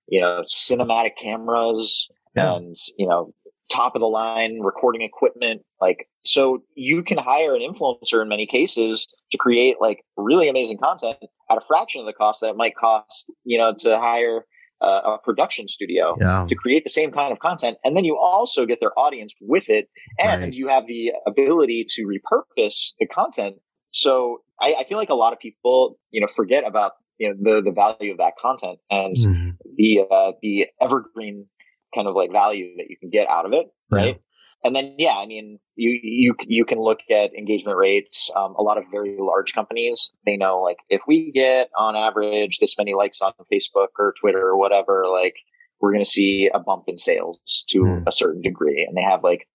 you 0.06 0.20
know, 0.20 0.44
cinematic 0.48 1.16
cameras, 1.20 2.08
yeah. 2.36 2.54
and 2.54 2.76
you 2.96 3.06
know 3.06 3.32
top 3.68 3.94
of 3.94 4.00
the 4.00 4.08
line 4.08 4.60
recording 4.60 5.02
equipment. 5.02 5.62
Like, 5.80 6.08
so 6.24 6.62
you 6.74 7.02
can 7.02 7.18
hire 7.18 7.54
an 7.54 7.60
influencer 7.60 8.22
in 8.22 8.28
many 8.28 8.46
cases 8.46 9.06
to 9.30 9.38
create 9.38 9.76
like 9.80 10.04
really 10.16 10.48
amazing 10.48 10.78
content 10.78 11.18
at 11.50 11.58
a 11.58 11.60
fraction 11.60 12.00
of 12.00 12.06
the 12.06 12.12
cost 12.12 12.40
that 12.40 12.50
it 12.50 12.56
might 12.56 12.76
cost, 12.76 13.30
you 13.44 13.58
know, 13.58 13.74
to 13.80 13.98
hire 13.98 14.44
uh, 14.80 15.14
a 15.14 15.18
production 15.22 15.68
studio 15.68 16.16
yeah. 16.20 16.46
to 16.48 16.54
create 16.54 16.84
the 16.84 16.90
same 16.90 17.10
kind 17.10 17.32
of 17.32 17.38
content. 17.38 17.78
And 17.84 17.96
then 17.96 18.04
you 18.04 18.16
also 18.16 18.66
get 18.66 18.78
their 18.80 18.96
audience 18.98 19.34
with 19.40 19.68
it 19.68 19.88
and 20.18 20.42
right. 20.42 20.54
you 20.54 20.68
have 20.68 20.86
the 20.86 21.12
ability 21.26 21.86
to 21.90 22.02
repurpose 22.06 22.94
the 22.98 23.06
content. 23.06 23.56
So 23.90 24.42
I, 24.60 24.74
I, 24.80 24.84
feel 24.88 24.98
like 24.98 25.08
a 25.08 25.14
lot 25.14 25.32
of 25.32 25.38
people, 25.38 25.98
you 26.10 26.20
know, 26.20 26.26
forget 26.28 26.64
about, 26.66 26.92
you 27.18 27.28
know, 27.28 27.34
the, 27.38 27.62
the 27.62 27.72
value 27.72 28.12
of 28.12 28.18
that 28.18 28.34
content 28.40 28.78
and 28.90 29.16
mm-hmm. 29.16 29.50
the, 29.76 30.00
uh, 30.10 30.32
the 30.42 30.66
evergreen 30.80 31.46
kind 31.94 32.06
of 32.06 32.14
like 32.14 32.30
value 32.30 32.76
that 32.76 32.86
you 32.88 32.96
can 33.00 33.10
get 33.10 33.28
out 33.28 33.46
of 33.46 33.52
it, 33.52 33.66
right? 33.90 34.04
right? 34.04 34.20
And 34.64 34.74
then, 34.74 34.94
yeah, 34.98 35.16
I 35.16 35.26
mean, 35.26 35.58
you 35.76 35.98
you 36.02 36.34
you 36.46 36.64
can 36.64 36.80
look 36.80 36.98
at 37.10 37.32
engagement 37.34 37.78
rates. 37.78 38.30
Um, 38.34 38.54
a 38.58 38.62
lot 38.62 38.76
of 38.76 38.84
very 38.90 39.16
large 39.18 39.52
companies, 39.52 40.10
they 40.26 40.36
know 40.36 40.60
like 40.60 40.78
if 40.88 41.02
we 41.06 41.30
get 41.32 41.70
on 41.78 41.94
average 41.94 42.58
this 42.58 42.76
many 42.76 42.94
likes 42.94 43.20
on 43.20 43.32
Facebook 43.52 43.88
or 43.98 44.14
Twitter 44.20 44.40
or 44.40 44.58
whatever, 44.58 45.04
like 45.10 45.34
we're 45.80 45.92
going 45.92 46.04
to 46.04 46.10
see 46.10 46.50
a 46.52 46.58
bump 46.58 46.84
in 46.88 46.98
sales 46.98 47.64
to 47.68 47.78
mm. 47.78 48.02
a 48.06 48.12
certain 48.12 48.42
degree, 48.42 48.84
and 48.86 48.96
they 48.96 49.08
have 49.08 49.22
like 49.22 49.46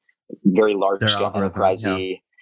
very 0.45 0.73
large 0.73 1.01
Their 1.01 1.09
scale 1.09 1.31
enterprise. 1.35 1.85
Yeah. 1.85 1.97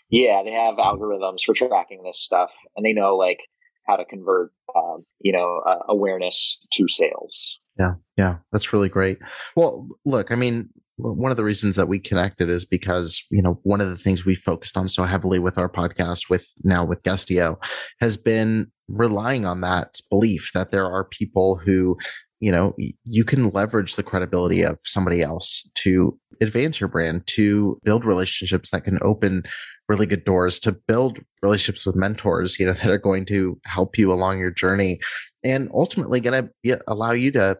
yeah, 0.09 0.43
they 0.43 0.51
have 0.51 0.75
algorithms 0.75 1.43
for 1.43 1.55
tracking 1.55 2.03
this 2.03 2.19
stuff, 2.19 2.51
and 2.75 2.85
they 2.85 2.93
know 2.93 3.15
like 3.15 3.39
how 3.87 3.95
to 3.95 4.05
convert, 4.05 4.51
um, 4.75 5.03
you 5.19 5.33
know, 5.33 5.61
uh, 5.67 5.79
awareness 5.89 6.59
to 6.73 6.87
sales. 6.87 7.59
Yeah, 7.79 7.93
yeah, 8.17 8.35
that's 8.51 8.73
really 8.73 8.89
great. 8.89 9.17
Well, 9.55 9.87
look, 10.05 10.31
I 10.31 10.35
mean, 10.35 10.69
one 11.01 11.31
of 11.31 11.37
the 11.37 11.43
reasons 11.43 11.75
that 11.75 11.87
we 11.87 11.99
connected 11.99 12.49
is 12.49 12.65
because 12.65 13.23
you 13.29 13.41
know 13.41 13.59
one 13.63 13.81
of 13.81 13.89
the 13.89 13.97
things 13.97 14.25
we 14.25 14.35
focused 14.35 14.77
on 14.77 14.87
so 14.87 15.03
heavily 15.03 15.39
with 15.39 15.57
our 15.57 15.69
podcast 15.69 16.29
with 16.29 16.53
now 16.63 16.83
with 16.83 17.03
Guestio 17.03 17.57
has 17.99 18.17
been 18.17 18.71
relying 18.87 19.45
on 19.45 19.61
that 19.61 19.95
belief 20.09 20.51
that 20.53 20.71
there 20.71 20.85
are 20.85 21.05
people 21.05 21.57
who 21.57 21.97
you 22.39 22.51
know 22.51 22.75
you 23.05 23.23
can 23.23 23.49
leverage 23.49 23.95
the 23.95 24.03
credibility 24.03 24.61
of 24.61 24.79
somebody 24.83 25.21
else 25.21 25.69
to 25.75 26.17
advance 26.41 26.79
your 26.79 26.89
brand 26.89 27.25
to 27.27 27.79
build 27.83 28.05
relationships 28.05 28.69
that 28.69 28.83
can 28.83 28.99
open 29.01 29.43
really 29.87 30.05
good 30.05 30.23
doors 30.23 30.59
to 30.59 30.71
build 30.71 31.19
relationships 31.41 31.85
with 31.85 31.95
mentors 31.95 32.59
you 32.59 32.65
know 32.65 32.73
that 32.73 32.89
are 32.89 32.97
going 32.97 33.25
to 33.25 33.59
help 33.65 33.97
you 33.97 34.11
along 34.11 34.39
your 34.39 34.51
journey 34.51 34.99
and 35.43 35.69
ultimately 35.73 36.19
going 36.19 36.49
to 36.63 36.81
allow 36.87 37.11
you 37.11 37.31
to 37.31 37.57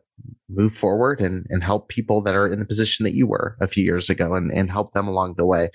move 0.49 0.73
forward 0.73 1.19
and, 1.19 1.45
and 1.49 1.63
help 1.63 1.89
people 1.89 2.21
that 2.21 2.35
are 2.35 2.47
in 2.47 2.59
the 2.59 2.65
position 2.65 3.03
that 3.03 3.15
you 3.15 3.27
were 3.27 3.57
a 3.59 3.67
few 3.67 3.83
years 3.83 4.09
ago 4.09 4.33
and, 4.33 4.51
and 4.51 4.69
help 4.69 4.93
them 4.93 5.07
along 5.07 5.35
the 5.37 5.45
way. 5.45 5.69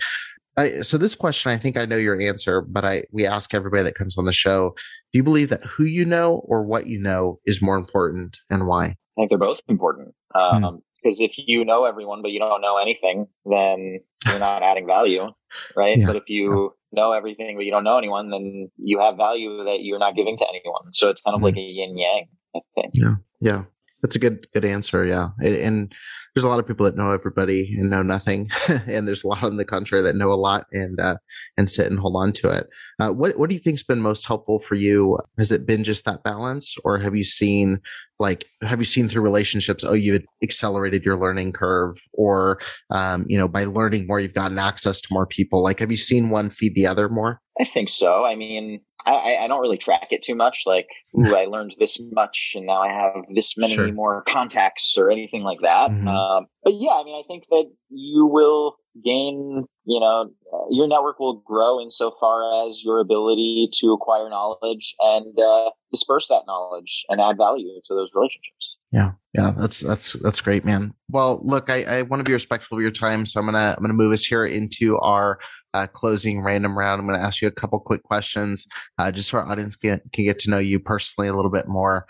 I, 0.57 0.81
so 0.81 0.97
this 0.97 1.15
question, 1.15 1.51
I 1.53 1.59
think 1.59 1.77
I 1.77 1.85
know 1.85 1.97
your 1.97 2.21
answer, 2.21 2.63
but 2.63 2.85
I 2.85 3.05
we 3.13 3.27
ask 3.27 3.53
everybody 3.53 3.83
that 3.83 3.95
comes 3.95 4.17
on 4.17 4.25
the 4.25 4.33
show: 4.33 4.75
Do 5.13 5.19
you 5.19 5.23
believe 5.23 5.51
that 5.51 5.63
who 5.63 5.85
you 5.85 6.07
know 6.07 6.37
or 6.47 6.65
what 6.65 6.87
you 6.87 6.99
know 6.99 7.41
is 7.45 7.61
more 7.61 7.77
important, 7.77 8.39
and 8.49 8.67
why? 8.67 8.85
I 8.85 8.95
think 9.17 9.29
they're 9.29 9.39
both 9.39 9.61
important. 9.69 10.15
Hmm. 10.35 10.65
Um, 10.65 10.83
Because 11.07 11.21
if 11.21 11.37
you 11.39 11.65
know 11.65 11.85
everyone 11.85 12.21
but 12.21 12.33
you 12.33 12.41
don't 12.41 12.61
know 12.61 12.79
anything, 12.79 13.29
then 13.45 14.01
you're 14.27 14.41
not 14.41 14.65
adding 14.65 14.89
value, 14.89 15.29
right? 15.77 15.99
Yeah. 15.99 16.07
But 16.07 16.17
if 16.17 16.25
you 16.27 16.73
know 16.91 17.13
everything, 17.13 17.57
but 17.57 17.65
you 17.65 17.71
don't 17.71 17.85
know 17.85 17.97
anyone, 17.97 18.31
then 18.31 18.71
you 18.77 18.99
have 18.99 19.17
value 19.17 19.63
that 19.65 19.83
you're 19.83 20.01
not 20.01 20.17
giving 20.17 20.37
to 20.37 20.45
anyone. 20.49 20.93
So 20.93 21.09
it's 21.09 21.23
kind 21.23 21.37
of 21.37 21.39
mm-hmm. 21.39 21.45
like 21.45 21.57
a 21.57 21.61
yin 21.61 21.97
yang, 21.97 22.27
I 22.57 22.61
think. 22.75 22.95
Yeah. 22.95 23.15
Yeah. 23.41 23.63
That's 24.07 24.15
a 24.15 24.21
good, 24.21 24.47
good 24.55 24.65
answer. 24.65 25.05
Yeah. 25.05 25.31
And 25.43 25.93
there's 26.33 26.45
a 26.45 26.49
lot 26.49 26.61
of 26.61 26.67
people 26.69 26.85
that 26.85 26.97
know 26.97 27.11
everybody 27.11 27.75
and 27.77 27.91
know 27.91 28.05
nothing. 28.05 28.51
and 28.87 29.09
there's 29.09 29.25
a 29.25 29.27
lot 29.27 29.43
in 29.43 29.57
the 29.57 29.65
country 29.65 30.01
that 30.01 30.15
know 30.15 30.31
a 30.31 30.35
lot 30.35 30.67
and, 30.71 31.01
uh, 31.01 31.17
and 31.57 31.69
sit 31.69 31.91
and 31.91 31.99
hold 31.99 32.15
on 32.15 32.31
to 32.35 32.51
it. 32.51 32.69
Uh, 33.01 33.11
what, 33.11 33.37
what 33.37 33.51
do 33.51 33.57
you 33.57 33.61
think's 33.61 33.83
been 33.83 34.01
most 34.01 34.25
helpful 34.25 34.61
for 34.61 34.77
you? 34.77 35.19
Has 35.39 35.51
it 35.51 35.67
been 35.67 35.83
just 35.83 36.05
that 36.05 36.23
balance 36.23 36.77
or 36.85 37.01
have 37.01 37.17
you 37.17 37.25
seen 37.25 37.81
like 38.21 38.47
have 38.63 38.79
you 38.79 38.85
seen 38.85 39.09
through 39.09 39.23
relationships 39.23 39.85
oh 39.85 39.93
you've 39.93 40.25
accelerated 40.43 41.05
your 41.05 41.19
learning 41.19 41.53
curve 41.53 41.97
or 42.15 42.59
um, 42.91 43.27
you 43.29 43.37
know 43.37 43.49
by 43.49 43.65
learning 43.65 44.07
more 44.07 44.21
you've 44.21 44.33
gotten 44.33 44.59
access 44.59 45.01
to 45.01 45.09
more 45.11 45.27
people 45.27 45.63
like 45.63 45.81
have 45.81 45.91
you 45.91 45.99
seen 45.99 46.31
one 46.31 46.49
feed 46.49 46.75
the 46.75 46.87
other 46.87 47.09
more 47.09 47.43
i 47.61 47.65
think 47.65 47.89
so 47.89 48.25
i 48.25 48.35
mean 48.35 48.81
i, 49.07 49.37
I 49.45 49.47
don't 49.47 49.61
really 49.61 49.79
track 49.79 50.09
it 50.11 50.23
too 50.23 50.35
much 50.35 50.63
like 50.67 50.87
ooh 51.19 51.35
i 51.35 51.45
learned 51.45 51.75
this 51.79 52.01
much 52.13 52.53
and 52.55 52.67
now 52.67 52.83
i 52.83 52.89
have 52.89 53.25
this 53.35 53.57
many 53.57 53.75
sure. 53.75 53.93
more 53.93 54.23
contacts 54.23 54.97
or 54.99 55.11
anything 55.11 55.43
like 55.43 55.61
that 55.63 55.91
mm-hmm. 55.91 56.09
um, 56.09 56.47
but 56.63 56.75
yeah 56.75 56.93
i 56.93 57.05
mean 57.05 57.15
i 57.15 57.23
think 57.27 57.45
that 57.51 57.71
you 57.89 58.27
will 58.27 58.77
gain 59.05 59.65
you 59.85 60.01
know 60.01 60.31
uh, 60.53 60.65
your 60.71 60.89
network 60.89 61.19
will 61.19 61.43
grow 61.45 61.81
insofar 61.81 62.67
as 62.67 62.83
your 62.85 63.01
ability 63.01 63.69
to 63.73 63.93
acquire 63.93 64.29
knowledge 64.29 64.95
and 65.01 65.39
uh, 65.39 65.71
disperse 65.93 66.29
that 66.29 66.43
knowledge 66.47 67.05
and 67.09 67.21
add 67.21 67.37
value 67.37 67.81
to 67.85 67.95
those 67.95 68.11
relationships 68.15 68.77
yeah 68.93 69.13
yeah 69.35 69.53
that's 69.57 69.81
that's 69.81 70.15
that's 70.15 70.41
great 70.41 70.65
man 70.65 70.95
well 71.11 71.41
look 71.43 71.71
i, 71.71 71.83
I 71.83 72.03
want 72.03 72.21
to 72.21 72.25
be 72.25 72.33
respectful 72.33 72.79
of 72.79 72.83
your 72.83 72.91
time 72.91 73.27
so 73.27 73.41
i'm 73.41 73.47
gonna 73.47 73.75
i'm 73.77 73.83
gonna 73.83 73.95
move 73.95 74.13
us 74.13 74.25
here 74.25 74.47
into 74.47 74.99
our 74.99 75.39
uh, 75.77 75.87
closing 75.87 76.43
random 76.43 76.77
round 76.77 77.01
i'm 77.01 77.07
gonna 77.07 77.19
ask 77.19 77.43
you 77.43 77.49
a 77.49 77.53
couple 77.53 77.79
quick 77.81 78.03
questions 78.03 78.67
uh, 78.99 79.11
just 79.11 79.31
so 79.31 79.39
our 79.39 79.47
audience 79.47 79.77
can, 79.77 80.01
can 80.13 80.25
get 80.25 80.39
to 80.39 80.51
know 80.51 80.59
you 80.59 80.79
personally 80.81 81.29
a 81.29 81.35
little 81.35 81.51
bit 81.51 81.69
more 81.69 82.07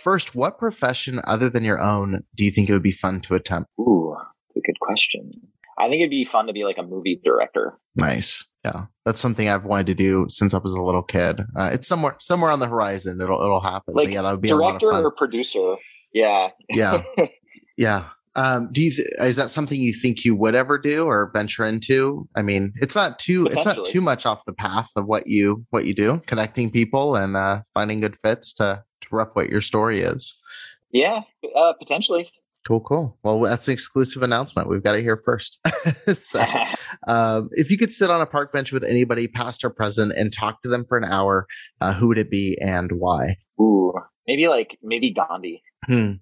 first, 0.00 0.34
what 0.34 0.58
profession 0.58 1.20
other 1.24 1.50
than 1.50 1.62
your 1.62 1.80
own 1.80 2.24
do 2.34 2.44
you 2.44 2.50
think 2.50 2.68
it 2.68 2.72
would 2.72 2.82
be 2.82 2.92
fun 2.92 3.20
to 3.20 3.34
attempt? 3.34 3.70
Ooh, 3.78 4.16
a 4.56 4.60
good 4.60 4.80
question. 4.80 5.30
I 5.78 5.88
think 5.88 6.00
it'd 6.00 6.10
be 6.10 6.24
fun 6.24 6.46
to 6.46 6.52
be 6.52 6.64
like 6.64 6.78
a 6.78 6.82
movie 6.82 7.20
director. 7.22 7.78
Nice. 7.94 8.44
Yeah, 8.64 8.86
that's 9.06 9.20
something 9.20 9.48
I've 9.48 9.64
wanted 9.64 9.86
to 9.86 9.94
do 9.94 10.26
since 10.28 10.52
I 10.52 10.58
was 10.58 10.74
a 10.74 10.82
little 10.82 11.02
kid. 11.02 11.40
Uh, 11.56 11.70
it's 11.72 11.88
somewhere 11.88 12.16
somewhere 12.18 12.50
on 12.50 12.58
the 12.58 12.68
horizon. 12.68 13.18
It'll 13.20 13.42
it'll 13.42 13.62
happen. 13.62 13.94
Like 13.94 14.08
but 14.08 14.12
yeah, 14.12 14.22
that 14.22 14.32
would 14.32 14.42
be 14.42 14.48
director 14.48 14.92
or 14.92 15.10
producer. 15.10 15.76
Yeah. 16.12 16.50
Yeah. 16.68 17.02
yeah. 17.78 18.08
Um, 18.36 18.68
do 18.70 18.82
you 18.82 18.90
th- 18.92 19.08
is 19.20 19.36
that 19.36 19.50
something 19.50 19.80
you 19.80 19.92
think 19.92 20.24
you 20.24 20.36
would 20.36 20.54
ever 20.54 20.78
do 20.78 21.06
or 21.06 21.30
venture 21.32 21.64
into? 21.64 22.28
I 22.36 22.42
mean, 22.42 22.72
it's 22.76 22.94
not 22.94 23.18
too 23.18 23.46
it's 23.46 23.64
not 23.64 23.84
too 23.86 24.00
much 24.00 24.24
off 24.24 24.44
the 24.44 24.52
path 24.52 24.88
of 24.96 25.06
what 25.06 25.26
you 25.26 25.64
what 25.70 25.84
you 25.84 25.94
do, 25.94 26.22
connecting 26.26 26.70
people 26.70 27.16
and 27.16 27.36
uh, 27.36 27.62
finding 27.74 28.00
good 28.00 28.16
fits 28.18 28.52
to 28.54 28.84
to 29.00 29.08
rep 29.10 29.30
what 29.34 29.48
your 29.48 29.60
story 29.60 30.02
is. 30.02 30.34
Yeah, 30.92 31.22
uh, 31.56 31.72
potentially. 31.74 32.30
Cool, 32.66 32.80
cool. 32.80 33.18
Well, 33.22 33.40
that's 33.40 33.68
an 33.68 33.72
exclusive 33.72 34.22
announcement. 34.22 34.68
We've 34.68 34.82
got 34.82 34.96
it 34.96 35.02
here 35.02 35.16
first. 35.16 35.58
so, 36.12 36.44
um, 37.08 37.48
if 37.52 37.70
you 37.70 37.78
could 37.78 37.90
sit 37.90 38.10
on 38.10 38.20
a 38.20 38.26
park 38.26 38.52
bench 38.52 38.70
with 38.70 38.84
anybody, 38.84 39.28
past 39.28 39.64
or 39.64 39.70
present, 39.70 40.12
and 40.14 40.32
talk 40.32 40.62
to 40.62 40.68
them 40.68 40.84
for 40.86 40.98
an 40.98 41.04
hour, 41.04 41.46
uh, 41.80 41.94
who 41.94 42.08
would 42.08 42.18
it 42.18 42.30
be 42.30 42.58
and 42.60 42.92
why? 42.92 43.38
Ooh, 43.60 43.94
maybe 44.26 44.46
like 44.48 44.78
maybe 44.82 45.12
Gandhi. 45.12 45.62
Hmm. 45.86 46.12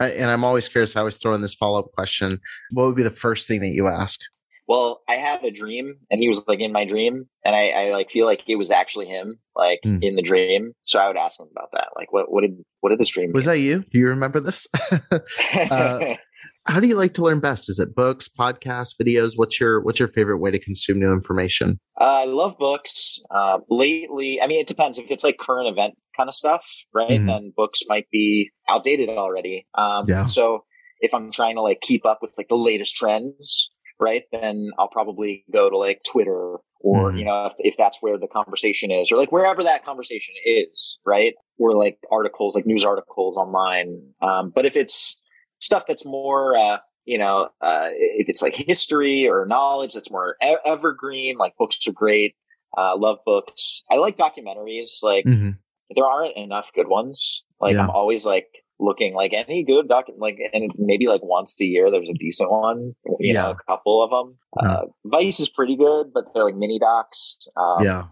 I, 0.00 0.10
and 0.10 0.30
I'm 0.30 0.44
always 0.44 0.68
curious. 0.68 0.96
I 0.96 1.00
always 1.00 1.16
throw 1.16 1.34
in 1.34 1.42
this 1.42 1.54
follow 1.54 1.78
up 1.78 1.92
question. 1.92 2.40
What 2.72 2.86
would 2.86 2.96
be 2.96 3.02
the 3.02 3.10
first 3.10 3.48
thing 3.48 3.60
that 3.60 3.70
you 3.70 3.88
ask? 3.88 4.20
well, 4.68 5.00
I 5.08 5.14
had 5.14 5.42
a 5.42 5.50
dream 5.50 5.96
and 6.10 6.20
he 6.20 6.28
was 6.28 6.46
like 6.46 6.60
in 6.60 6.72
my 6.72 6.84
dream 6.84 7.26
and 7.42 7.56
I, 7.56 7.70
I 7.70 7.90
like 7.90 8.10
feel 8.10 8.26
like 8.26 8.42
it 8.46 8.56
was 8.56 8.70
actually 8.70 9.06
him, 9.06 9.38
like 9.56 9.80
mm. 9.84 9.98
in 10.02 10.14
the 10.14 10.20
dream. 10.20 10.72
So 10.84 11.00
I 11.00 11.08
would 11.08 11.16
ask 11.16 11.40
him 11.40 11.46
about 11.50 11.70
that. 11.72 11.88
Like 11.96 12.12
what, 12.12 12.30
what 12.30 12.42
did, 12.42 12.62
what 12.80 12.90
did 12.90 12.98
this 12.98 13.08
dream 13.08 13.32
Was 13.32 13.46
mean? 13.46 13.54
that 13.54 13.60
you? 13.60 13.84
Do 13.90 13.98
you 13.98 14.08
remember 14.08 14.40
this? 14.40 14.68
uh, 15.70 16.16
how 16.68 16.80
do 16.80 16.86
you 16.86 16.96
like 16.96 17.14
to 17.14 17.22
learn 17.22 17.40
best? 17.40 17.70
Is 17.70 17.78
it 17.78 17.94
books, 17.94 18.28
podcasts, 18.28 18.94
videos? 19.00 19.32
What's 19.36 19.58
your, 19.58 19.80
what's 19.80 19.98
your 19.98 20.08
favorite 20.08 20.38
way 20.38 20.50
to 20.50 20.58
consume 20.58 21.00
new 21.00 21.12
information? 21.12 21.80
Uh, 21.98 22.04
I 22.04 22.24
love 22.26 22.58
books. 22.58 23.18
Uh, 23.30 23.58
lately, 23.70 24.40
I 24.40 24.46
mean, 24.46 24.60
it 24.60 24.66
depends 24.66 24.98
if 24.98 25.10
it's 25.10 25.24
like 25.24 25.38
current 25.38 25.68
event 25.68 25.94
kind 26.16 26.28
of 26.28 26.34
stuff, 26.34 26.64
right? 26.94 27.20
Mm. 27.20 27.26
Then 27.26 27.52
books 27.56 27.80
might 27.88 28.08
be 28.12 28.50
outdated 28.68 29.08
already. 29.08 29.66
Um, 29.74 30.04
yeah. 30.06 30.26
so 30.26 30.64
if 31.00 31.12
I'm 31.14 31.32
trying 31.32 31.56
to 31.56 31.62
like 31.62 31.80
keep 31.80 32.04
up 32.04 32.18
with 32.20 32.32
like 32.36 32.48
the 32.48 32.56
latest 32.56 32.94
trends, 32.94 33.70
right, 33.98 34.24
then 34.30 34.70
I'll 34.78 34.88
probably 34.88 35.44
go 35.50 35.70
to 35.70 35.76
like 35.76 36.02
Twitter 36.06 36.56
or, 36.80 37.08
mm-hmm. 37.08 37.18
you 37.18 37.24
know, 37.24 37.46
if, 37.46 37.54
if 37.58 37.76
that's 37.76 37.98
where 38.00 38.18
the 38.18 38.28
conversation 38.28 38.90
is 38.90 39.10
or 39.10 39.16
like 39.16 39.32
wherever 39.32 39.62
that 39.62 39.84
conversation 39.84 40.34
is, 40.44 40.98
right? 41.06 41.34
Or 41.58 41.74
like 41.74 41.98
articles, 42.12 42.54
like 42.54 42.66
news 42.66 42.84
articles 42.84 43.36
online. 43.36 44.02
Um, 44.22 44.52
but 44.54 44.66
if 44.66 44.76
it's 44.76 45.18
stuff 45.60 45.84
that's 45.86 46.04
more, 46.04 46.56
uh, 46.56 46.78
you 47.04 47.18
know, 47.18 47.48
uh, 47.62 47.88
if 47.92 48.28
it's 48.28 48.42
like 48.42 48.54
history 48.54 49.28
or 49.28 49.46
knowledge 49.46 49.94
that's 49.94 50.10
more 50.10 50.36
e- 50.44 50.56
evergreen, 50.64 51.36
like 51.38 51.56
books 51.58 51.78
are 51.86 51.92
great. 51.92 52.34
Uh, 52.76 52.96
love 52.96 53.18
books. 53.24 53.82
I 53.90 53.96
like 53.96 54.16
documentaries. 54.16 55.02
Like 55.02 55.24
mm-hmm. 55.24 55.50
there 55.96 56.04
aren't 56.04 56.36
enough 56.36 56.70
good 56.74 56.88
ones. 56.88 57.44
Like 57.60 57.72
yeah. 57.72 57.84
I'm 57.84 57.90
always 57.90 58.26
like 58.26 58.46
looking 58.78 59.14
like 59.14 59.32
any 59.32 59.64
good 59.64 59.88
doc, 59.88 60.04
like, 60.18 60.38
and 60.52 60.70
maybe 60.78 61.06
like 61.06 61.22
once 61.22 61.56
a 61.60 61.64
year 61.64 61.90
there's 61.90 62.10
a 62.10 62.14
decent 62.14 62.50
one, 62.50 62.94
you 63.18 63.32
yeah. 63.32 63.42
know, 63.42 63.50
a 63.52 63.56
couple 63.66 64.04
of 64.04 64.10
them. 64.10 64.38
Yeah. 64.62 64.70
Uh, 64.70 64.82
Vice 65.06 65.40
is 65.40 65.48
pretty 65.48 65.76
good, 65.76 66.12
but 66.12 66.24
they're 66.34 66.44
like 66.44 66.56
mini 66.56 66.78
docs. 66.78 67.38
Um, 67.56 67.82
yeah. 67.82 68.04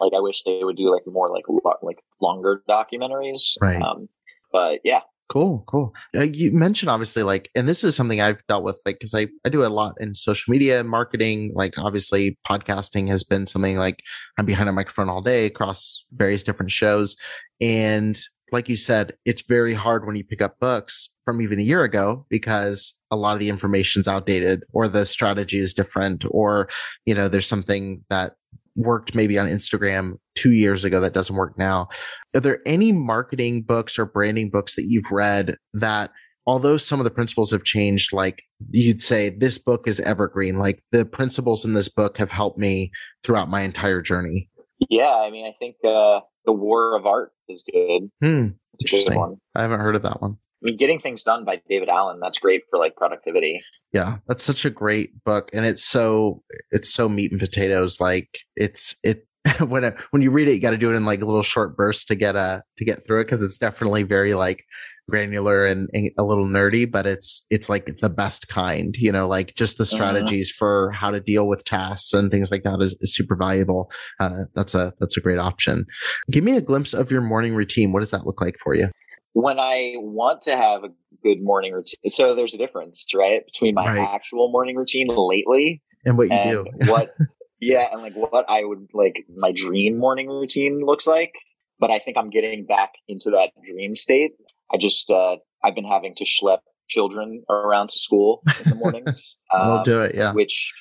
Like 0.00 0.12
I 0.16 0.20
wish 0.20 0.42
they 0.42 0.60
would 0.62 0.76
do 0.76 0.92
like 0.92 1.02
more 1.06 1.30
like 1.30 1.44
lo- 1.48 1.78
like 1.82 1.98
longer 2.20 2.62
documentaries. 2.68 3.56
Right. 3.60 3.82
Um, 3.82 4.08
but 4.52 4.80
yeah. 4.84 5.00
Cool, 5.30 5.64
cool. 5.66 5.94
Uh, 6.14 6.22
you 6.22 6.52
mentioned 6.52 6.90
obviously 6.90 7.22
like, 7.22 7.50
and 7.54 7.66
this 7.66 7.82
is 7.82 7.96
something 7.96 8.20
I've 8.20 8.46
dealt 8.46 8.62
with, 8.62 8.78
like, 8.84 8.98
because 8.98 9.14
I 9.14 9.26
I 9.44 9.48
do 9.48 9.64
a 9.64 9.68
lot 9.68 9.94
in 9.98 10.14
social 10.14 10.52
media 10.52 10.80
and 10.80 10.88
marketing. 10.88 11.52
Like, 11.54 11.78
obviously, 11.78 12.38
podcasting 12.46 13.08
has 13.08 13.24
been 13.24 13.46
something 13.46 13.78
like 13.78 14.00
I'm 14.38 14.44
behind 14.44 14.68
a 14.68 14.72
microphone 14.72 15.08
all 15.08 15.22
day 15.22 15.46
across 15.46 16.04
various 16.12 16.42
different 16.42 16.70
shows, 16.70 17.16
and 17.60 18.20
like 18.52 18.68
you 18.68 18.76
said, 18.76 19.14
it's 19.24 19.42
very 19.42 19.72
hard 19.74 20.06
when 20.06 20.14
you 20.14 20.22
pick 20.24 20.42
up 20.42 20.60
books 20.60 21.08
from 21.24 21.40
even 21.40 21.58
a 21.58 21.62
year 21.62 21.82
ago 21.82 22.26
because 22.28 22.94
a 23.10 23.16
lot 23.16 23.32
of 23.32 23.40
the 23.40 23.48
information's 23.48 24.06
outdated 24.06 24.62
or 24.72 24.86
the 24.86 25.06
strategy 25.06 25.58
is 25.58 25.74
different 25.74 26.24
or, 26.30 26.68
you 27.06 27.14
know, 27.14 27.26
there's 27.28 27.48
something 27.48 28.04
that 28.10 28.34
worked 28.76 29.14
maybe 29.14 29.38
on 29.38 29.48
Instagram 29.48 30.18
two 30.44 30.52
years 30.52 30.84
ago 30.84 31.00
that 31.00 31.14
doesn't 31.14 31.36
work 31.36 31.56
now. 31.56 31.88
Are 32.34 32.40
there 32.40 32.60
any 32.66 32.92
marketing 32.92 33.62
books 33.62 33.98
or 33.98 34.04
branding 34.04 34.50
books 34.50 34.74
that 34.74 34.84
you've 34.84 35.10
read 35.10 35.56
that 35.72 36.10
although 36.46 36.76
some 36.76 37.00
of 37.00 37.04
the 37.04 37.10
principles 37.10 37.50
have 37.50 37.64
changed, 37.64 38.12
like 38.12 38.42
you'd 38.70 39.02
say 39.02 39.30
this 39.30 39.56
book 39.56 39.88
is 39.88 40.00
evergreen, 40.00 40.58
like 40.58 40.82
the 40.92 41.06
principles 41.06 41.64
in 41.64 41.72
this 41.72 41.88
book 41.88 42.18
have 42.18 42.30
helped 42.30 42.58
me 42.58 42.90
throughout 43.22 43.48
my 43.48 43.62
entire 43.62 44.02
journey? 44.02 44.50
Yeah. 44.90 45.14
I 45.14 45.30
mean, 45.30 45.46
I 45.46 45.54
think, 45.58 45.76
uh, 45.82 46.20
the 46.44 46.52
War 46.52 46.94
of 46.94 47.06
Art 47.06 47.32
is 47.48 47.62
good. 47.72 48.10
Hmm. 48.20 48.48
Interesting. 48.78 49.14
Good 49.14 49.38
I 49.54 49.62
haven't 49.62 49.80
heard 49.80 49.96
of 49.96 50.02
that 50.02 50.20
one. 50.20 50.32
I 50.32 50.66
mean, 50.66 50.76
Getting 50.76 50.98
Things 50.98 51.22
Done 51.22 51.46
by 51.46 51.62
David 51.70 51.88
Allen, 51.88 52.20
that's 52.20 52.38
great 52.38 52.64
for 52.68 52.78
like 52.78 52.96
productivity. 52.96 53.62
Yeah, 53.94 54.18
that's 54.28 54.42
such 54.42 54.66
a 54.66 54.70
great 54.70 55.24
book. 55.24 55.48
And 55.54 55.64
it's 55.64 55.84
so, 55.84 56.42
it's 56.70 56.92
so 56.92 57.08
meat 57.08 57.30
and 57.30 57.40
potatoes. 57.40 57.98
Like 57.98 58.28
it's, 58.56 58.94
it, 59.02 59.26
when, 59.66 59.84
it, 59.84 59.96
when 60.10 60.22
you 60.22 60.30
read 60.30 60.48
it, 60.48 60.54
you 60.54 60.60
got 60.60 60.70
to 60.70 60.78
do 60.78 60.92
it 60.92 60.96
in 60.96 61.04
like 61.04 61.22
a 61.22 61.26
little 61.26 61.42
short 61.42 61.76
burst 61.76 62.08
to 62.08 62.14
get, 62.14 62.36
uh, 62.36 62.60
to 62.76 62.84
get 62.84 63.06
through 63.06 63.20
it. 63.20 63.28
Cause 63.28 63.42
it's 63.42 63.58
definitely 63.58 64.02
very 64.02 64.34
like 64.34 64.64
granular 65.08 65.66
and, 65.66 65.88
and, 65.92 66.10
a 66.18 66.24
little 66.24 66.46
nerdy, 66.46 66.90
but 66.90 67.06
it's 67.06 67.44
it's 67.50 67.68
like 67.68 67.90
the 68.00 68.08
best 68.08 68.48
kind. 68.48 68.94
You 68.96 69.12
know, 69.12 69.26
like 69.26 69.54
just 69.54 69.78
the 69.78 69.84
strategies 69.84 70.50
uh-huh. 70.50 70.58
for 70.58 70.92
how 70.92 71.10
to 71.10 71.20
deal 71.20 71.46
with 71.46 71.64
tasks 71.64 72.12
and 72.12 72.30
things 72.30 72.50
like 72.50 72.62
that 72.62 72.80
is, 72.80 72.96
is 73.00 73.14
super 73.14 73.36
valuable. 73.36 73.90
Uh, 74.20 74.44
that's 74.54 74.74
a 74.74 74.94
that's 75.00 75.16
a 75.16 75.20
great 75.20 75.38
option. 75.38 75.86
Give 76.30 76.44
me 76.44 76.56
a 76.56 76.62
glimpse 76.62 76.94
of 76.94 77.10
your 77.10 77.20
morning 77.20 77.54
routine. 77.54 77.92
What 77.92 78.00
does 78.00 78.10
that 78.10 78.26
look 78.26 78.40
like 78.40 78.56
for 78.62 78.74
you? 78.74 78.90
When 79.32 79.58
I 79.58 79.94
want 79.96 80.42
to 80.42 80.56
have 80.56 80.84
a 80.84 80.90
good 81.22 81.42
morning 81.42 81.72
routine, 81.72 82.08
so 82.08 82.34
there's 82.34 82.54
a 82.54 82.58
difference, 82.58 83.04
right, 83.14 83.44
between 83.44 83.74
my 83.74 83.86
right. 83.86 84.08
actual 84.08 84.50
morning 84.52 84.76
routine 84.76 85.08
lately 85.08 85.82
and 86.04 86.16
what 86.16 86.28
you 86.28 86.34
and 86.34 86.50
do. 86.50 86.90
what, 86.90 87.14
yeah, 87.60 87.88
and 87.92 88.02
like 88.02 88.14
what 88.14 88.44
I 88.48 88.64
would 88.64 88.88
like 88.92 89.24
my 89.36 89.52
dream 89.52 89.98
morning 89.98 90.28
routine 90.28 90.82
looks 90.84 91.06
like 91.06 91.32
but 91.78 91.90
I 91.90 91.98
think 91.98 92.16
I'm 92.16 92.30
getting 92.30 92.64
back 92.64 92.92
into 93.08 93.30
that 93.30 93.50
dream 93.70 93.94
state. 93.96 94.32
I 94.72 94.76
just 94.76 95.10
uh, 95.10 95.36
I've 95.62 95.74
been 95.74 95.84
having 95.84 96.14
to 96.16 96.24
schlep 96.24 96.58
children 96.88 97.42
around 97.50 97.88
to 97.88 97.98
school 97.98 98.42
in 98.64 98.70
the 98.70 98.76
mornings. 98.76 99.36
Um, 99.54 99.84
do 99.84 100.02
it, 100.02 100.16
yeah. 100.16 100.32
Which 100.32 100.72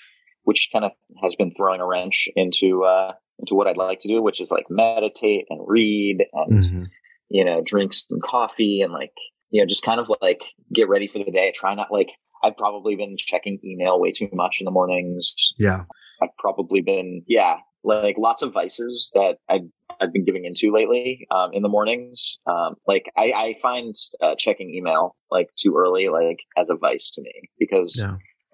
which 0.45 0.69
kind 0.73 0.83
of 0.83 0.93
has 1.21 1.35
been 1.35 1.53
throwing 1.53 1.79
a 1.79 1.85
wrench 1.85 2.27
into 2.35 2.83
uh, 2.85 3.11
into 3.37 3.53
what 3.53 3.67
I'd 3.67 3.77
like 3.77 3.99
to 3.99 4.07
do, 4.07 4.19
which 4.19 4.41
is 4.41 4.49
like 4.49 4.65
meditate 4.67 5.45
and 5.47 5.61
read 5.67 6.25
and 6.33 6.63
mm-hmm. 6.63 6.83
you 7.29 7.45
know 7.45 7.61
drink 7.63 7.93
some 7.93 8.19
coffee 8.19 8.81
and 8.81 8.91
like 8.91 9.13
you 9.51 9.61
know 9.61 9.67
just 9.67 9.83
kind 9.83 9.99
of 9.99 10.09
like 10.21 10.41
get 10.73 10.89
ready 10.89 11.05
for 11.05 11.19
the 11.19 11.29
day. 11.29 11.51
Try 11.53 11.75
not 11.75 11.91
like 11.91 12.09
I've 12.43 12.57
probably 12.57 12.95
been 12.95 13.15
checking 13.15 13.59
email 13.63 13.99
way 13.99 14.11
too 14.11 14.27
much 14.33 14.57
in 14.59 14.65
the 14.65 14.71
mornings. 14.71 15.35
Yeah. 15.59 15.83
I've 16.23 16.35
probably 16.37 16.81
been, 16.81 17.23
yeah, 17.27 17.57
like 17.83 18.15
lots 18.17 18.41
of 18.41 18.53
vices 18.53 19.11
that 19.13 19.37
I've, 19.49 19.67
I've 19.99 20.13
been 20.13 20.25
giving 20.25 20.45
into 20.45 20.71
lately 20.73 21.27
um, 21.29 21.51
in 21.53 21.61
the 21.61 21.69
mornings. 21.69 22.37
Um, 22.47 22.75
like 22.87 23.11
I, 23.17 23.33
I 23.35 23.55
find 23.61 23.93
uh, 24.21 24.35
checking 24.37 24.73
email 24.73 25.15
like 25.29 25.49
too 25.55 25.75
early, 25.77 26.07
like 26.07 26.39
as 26.57 26.69
a 26.69 26.75
vice 26.75 27.11
to 27.11 27.21
me 27.21 27.33
because. 27.59 28.01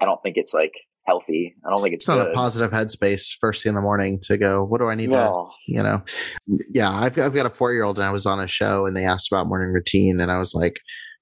I 0.01 0.05
don't 0.05 0.23
think 0.23 0.38
it's 0.38 0.53
like 0.53 0.71
healthy. 1.05 1.55
I 1.65 1.69
don't 1.69 1.82
think 1.82 1.93
it's, 1.93 2.03
it's 2.03 2.08
not 2.08 2.29
a 2.29 2.34
positive 2.34 2.71
headspace 2.71 3.34
first 3.39 3.63
thing 3.63 3.71
in 3.71 3.75
the 3.75 3.82
morning 3.82 4.19
to 4.23 4.38
go, 4.38 4.63
what 4.63 4.79
do 4.79 4.88
I 4.88 4.95
need 4.95 5.10
no. 5.10 5.51
to, 5.67 5.73
you 5.73 5.84
know? 5.84 6.01
Yeah. 6.69 6.89
I've, 6.89 7.17
I've 7.17 7.34
got 7.34 7.45
a 7.45 7.49
four 7.49 7.73
year 7.73 7.84
old 7.84 7.97
and 7.97 8.05
I 8.05 8.12
was 8.12 8.25
on 8.25 8.39
a 8.39 8.47
show 8.47 8.86
and 8.86 8.95
they 8.95 9.03
asked 9.03 9.29
about 9.32 9.47
morning 9.47 9.73
routine 9.73 10.21
and 10.21 10.32
I 10.32 10.38
was 10.38 10.53
like, 10.53 10.79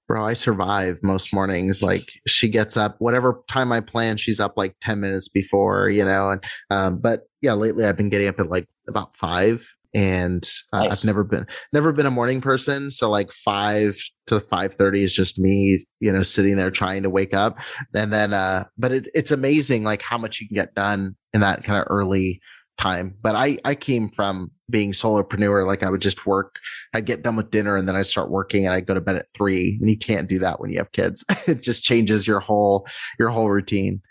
bro, 0.07 0.25
I 0.25 0.33
survive 0.33 0.99
most 1.03 1.33
mornings. 1.33 1.81
Like 1.81 2.09
she 2.25 2.49
gets 2.49 2.77
up, 2.77 2.95
whatever 2.99 3.43
time 3.47 3.71
I 3.71 3.81
plan, 3.81 4.17
she's 4.17 4.39
up 4.39 4.53
like 4.55 4.75
10 4.81 4.99
minutes 4.99 5.27
before, 5.27 5.89
you 5.89 6.05
know, 6.05 6.31
and, 6.31 6.43
um, 6.69 6.99
but 6.99 7.23
yeah, 7.41 7.53
lately 7.53 7.85
I've 7.85 7.97
been 7.97 8.09
getting 8.09 8.27
up 8.27 8.39
at 8.39 8.49
like 8.49 8.67
about 8.87 9.15
five 9.15 9.67
and 9.93 10.47
uh, 10.73 10.83
nice. 10.83 10.91
I've 10.99 11.05
never 11.05 11.23
been, 11.23 11.45
never 11.73 11.91
been 11.91 12.05
a 12.05 12.11
morning 12.11 12.39
person. 12.39 12.91
So 12.91 13.09
like 13.09 13.31
five 13.31 13.97
to 14.27 14.39
530 14.39 15.03
is 15.03 15.13
just 15.13 15.39
me, 15.39 15.85
you 15.99 16.11
know, 16.11 16.23
sitting 16.23 16.55
there 16.55 16.71
trying 16.71 17.03
to 17.03 17.09
wake 17.09 17.33
up. 17.33 17.59
And 17.93 18.13
then, 18.13 18.33
uh, 18.33 18.65
but 18.77 18.91
it, 18.91 19.07
it's 19.13 19.31
amazing 19.31 19.83
like 19.83 20.01
how 20.01 20.17
much 20.17 20.39
you 20.39 20.47
can 20.47 20.55
get 20.55 20.75
done 20.75 21.15
in 21.33 21.41
that 21.41 21.63
kind 21.63 21.79
of 21.79 21.87
early 21.89 22.41
time. 22.77 23.15
But 23.21 23.35
I, 23.35 23.57
I 23.65 23.75
came 23.75 24.09
from 24.09 24.51
being 24.69 24.91
solopreneur. 24.91 25.65
Like 25.65 25.83
I 25.83 25.89
would 25.89 26.01
just 26.01 26.25
work, 26.25 26.55
I'd 26.93 27.05
get 27.05 27.23
done 27.23 27.35
with 27.35 27.51
dinner 27.51 27.75
and 27.75 27.87
then 27.87 27.95
I'd 27.95 28.05
start 28.05 28.29
working 28.29 28.65
and 28.65 28.73
I'd 28.73 28.85
go 28.85 28.93
to 28.93 29.01
bed 29.01 29.15
at 29.15 29.27
three. 29.33 29.77
And 29.79 29.89
you 29.89 29.97
can't 29.97 30.29
do 30.29 30.39
that 30.39 30.59
when 30.59 30.71
you 30.71 30.77
have 30.77 30.91
kids. 30.91 31.25
it 31.47 31.61
just 31.63 31.83
changes 31.83 32.27
your 32.27 32.39
whole, 32.39 32.87
your 33.19 33.29
whole 33.29 33.49
routine. 33.49 34.01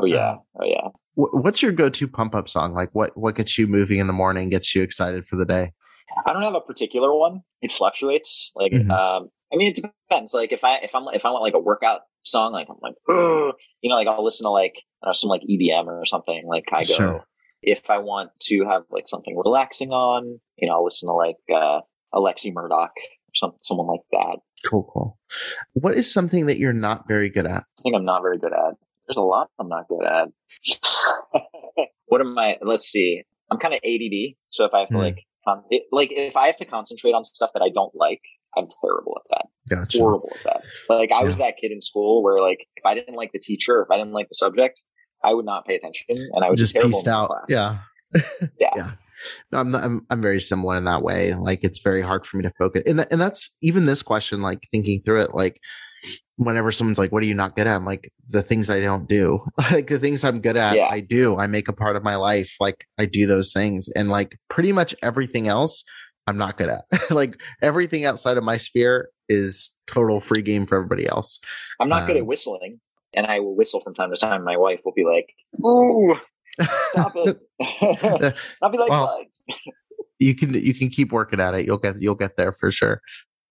Oh 0.00 0.04
yeah. 0.04 0.36
Oh 0.60 0.64
yeah. 0.64 0.88
What's 1.14 1.62
your 1.62 1.72
go-to 1.72 2.06
pump 2.06 2.34
up 2.34 2.46
song? 2.46 2.74
Like 2.74 2.90
what, 2.92 3.16
what 3.16 3.36
gets 3.36 3.56
you 3.56 3.66
moving 3.66 3.98
in 3.98 4.06
the 4.06 4.12
morning, 4.12 4.50
gets 4.50 4.74
you 4.74 4.82
excited 4.82 5.24
for 5.24 5.36
the 5.36 5.46
day? 5.46 5.72
I 6.26 6.32
don't 6.32 6.42
have 6.42 6.54
a 6.54 6.60
particular 6.60 7.14
one. 7.14 7.40
It 7.62 7.72
fluctuates. 7.72 8.52
Like, 8.54 8.72
mm-hmm. 8.72 8.90
um, 8.90 9.30
I 9.52 9.56
mean, 9.56 9.72
it 9.72 9.76
depends. 10.08 10.34
Like 10.34 10.52
if 10.52 10.62
I, 10.62 10.76
if 10.78 10.94
I'm, 10.94 11.04
if 11.14 11.24
I 11.24 11.30
want 11.30 11.42
like 11.42 11.54
a 11.54 11.58
workout 11.58 12.00
song, 12.22 12.52
like 12.52 12.68
I'm 12.68 12.76
like, 12.82 12.94
you 13.08 13.88
know, 13.88 13.94
like 13.94 14.08
I'll 14.08 14.22
listen 14.22 14.44
to 14.44 14.50
like 14.50 14.74
uh, 15.02 15.14
some 15.14 15.30
like 15.30 15.40
EDM 15.50 15.86
or 15.86 16.04
something 16.04 16.42
like 16.46 16.64
I 16.70 16.84
go, 16.84 16.94
sure 16.94 17.24
if 17.66 17.90
I 17.90 17.98
want 17.98 18.30
to 18.42 18.64
have 18.64 18.82
like 18.90 19.08
something 19.08 19.36
relaxing 19.36 19.90
on, 19.90 20.40
you 20.56 20.68
know, 20.68 20.74
I'll 20.74 20.84
listen 20.84 21.08
to 21.08 21.12
like 21.12 21.36
uh, 21.52 21.80
Alexi 22.14 22.54
Murdoch 22.54 22.92
or 22.96 23.34
some, 23.34 23.52
someone 23.62 23.88
like 23.88 24.00
that. 24.12 24.38
Cool, 24.64 24.88
cool. 24.94 25.18
What 25.74 25.94
is 25.94 26.10
something 26.10 26.46
that 26.46 26.58
you're 26.58 26.72
not 26.72 27.08
very 27.08 27.28
good 27.28 27.44
at? 27.44 27.64
I 27.78 27.82
think 27.82 27.96
I'm 27.96 28.04
not 28.04 28.22
very 28.22 28.38
good 28.38 28.52
at. 28.52 28.74
There's 29.06 29.16
a 29.16 29.22
lot 29.22 29.50
I'm 29.58 29.68
not 29.68 29.88
good 29.88 30.04
at. 30.04 30.28
what 32.06 32.20
am 32.20 32.38
I? 32.38 32.56
Let's 32.62 32.86
see. 32.86 33.22
I'm 33.50 33.58
kind 33.58 33.74
of 33.74 33.80
ADD, 33.84 34.34
so 34.50 34.64
if 34.64 34.74
I 34.74 34.80
have 34.80 34.88
to 34.88 34.94
mm. 34.94 35.02
like, 35.02 35.24
it, 35.70 35.82
like 35.92 36.10
if 36.12 36.36
I 36.36 36.46
have 36.46 36.56
to 36.58 36.64
concentrate 36.64 37.12
on 37.12 37.22
stuff 37.22 37.50
that 37.54 37.62
I 37.62 37.68
don't 37.72 37.94
like, 37.94 38.22
I'm 38.56 38.66
terrible 38.82 39.20
at 39.24 39.30
that. 39.30 39.76
Gotcha. 39.76 39.98
Horrible 39.98 40.30
at 40.34 40.44
that. 40.44 40.62
Like 40.88 41.12
I 41.12 41.20
yeah. 41.20 41.26
was 41.26 41.38
that 41.38 41.54
kid 41.60 41.70
in 41.72 41.80
school 41.80 42.22
where 42.22 42.40
like 42.40 42.66
if 42.76 42.84
I 42.84 42.94
didn't 42.94 43.14
like 43.14 43.32
the 43.32 43.38
teacher, 43.38 43.82
if 43.82 43.90
I 43.90 43.98
didn't 43.98 44.12
like 44.12 44.28
the 44.28 44.34
subject, 44.34 44.82
I 45.24 45.34
would 45.34 45.44
not 45.44 45.66
pay 45.66 45.76
attention 45.76 46.06
and 46.10 46.44
I 46.44 46.50
would 46.50 46.58
just 46.58 46.74
pieced 46.74 47.08
out. 47.08 47.32
Yeah. 47.48 47.78
yeah. 48.58 48.70
yeah. 48.76 48.90
No, 49.50 49.58
I'm, 49.58 49.70
not, 49.70 49.84
I'm 49.84 50.06
I'm 50.10 50.22
very 50.22 50.40
similar 50.40 50.76
in 50.76 50.84
that 50.84 51.02
way. 51.02 51.34
Like 51.34 51.64
it's 51.64 51.80
very 51.80 52.02
hard 52.02 52.26
for 52.26 52.36
me 52.36 52.42
to 52.44 52.52
focus, 52.58 52.82
and 52.86 52.98
th- 52.98 53.08
and 53.10 53.20
that's 53.20 53.50
even 53.62 53.86
this 53.86 54.02
question. 54.02 54.42
Like 54.42 54.60
thinking 54.70 55.02
through 55.02 55.22
it, 55.22 55.34
like 55.34 55.60
whenever 56.36 56.70
someone's 56.70 56.98
like, 56.98 57.12
"What 57.12 57.22
are 57.22 57.26
you 57.26 57.34
not 57.34 57.56
good 57.56 57.66
at?" 57.66 57.76
I'm 57.76 57.84
like, 57.84 58.12
"The 58.28 58.42
things 58.42 58.70
I 58.70 58.80
don't 58.80 59.08
do. 59.08 59.44
like 59.72 59.88
the 59.88 59.98
things 59.98 60.24
I'm 60.24 60.40
good 60.40 60.56
at, 60.56 60.76
yeah. 60.76 60.88
I 60.88 61.00
do. 61.00 61.38
I 61.38 61.46
make 61.46 61.68
a 61.68 61.72
part 61.72 61.96
of 61.96 62.04
my 62.04 62.16
life. 62.16 62.56
Like 62.60 62.86
I 62.98 63.06
do 63.06 63.26
those 63.26 63.52
things, 63.52 63.88
and 63.88 64.08
like 64.10 64.38
pretty 64.48 64.72
much 64.72 64.94
everything 65.02 65.48
else, 65.48 65.82
I'm 66.26 66.36
not 66.36 66.56
good 66.56 66.68
at. 66.68 66.84
like 67.10 67.40
everything 67.62 68.04
outside 68.04 68.36
of 68.36 68.44
my 68.44 68.58
sphere 68.58 69.08
is 69.28 69.74
total 69.86 70.20
free 70.20 70.42
game 70.42 70.66
for 70.66 70.76
everybody 70.76 71.08
else. 71.08 71.40
I'm 71.80 71.88
not 71.88 72.02
um, 72.02 72.06
good 72.06 72.16
at 72.16 72.22
um, 72.22 72.28
whistling 72.28 72.80
and 73.16 73.26
I 73.26 73.40
will 73.40 73.56
whistle 73.56 73.80
from 73.80 73.94
time 73.94 74.10
to 74.10 74.16
time. 74.16 74.44
My 74.44 74.56
wife 74.56 74.80
will 74.84 74.92
be 74.92 75.04
like, 75.04 75.32
"Ooh, 75.64 76.16
stop 76.90 77.12
it!" 77.16 77.40
I'll 78.62 78.70
be 78.70 78.78
like, 78.78 78.90
well, 78.90 79.24
"You 80.18 80.34
can 80.34 80.54
you 80.54 80.74
can 80.74 80.90
keep 80.90 81.12
working 81.12 81.40
at 81.40 81.54
it. 81.54 81.66
You'll 81.66 81.78
get 81.78 82.00
you'll 82.00 82.14
get 82.14 82.36
there 82.36 82.52
for 82.52 82.70
sure." 82.70 83.00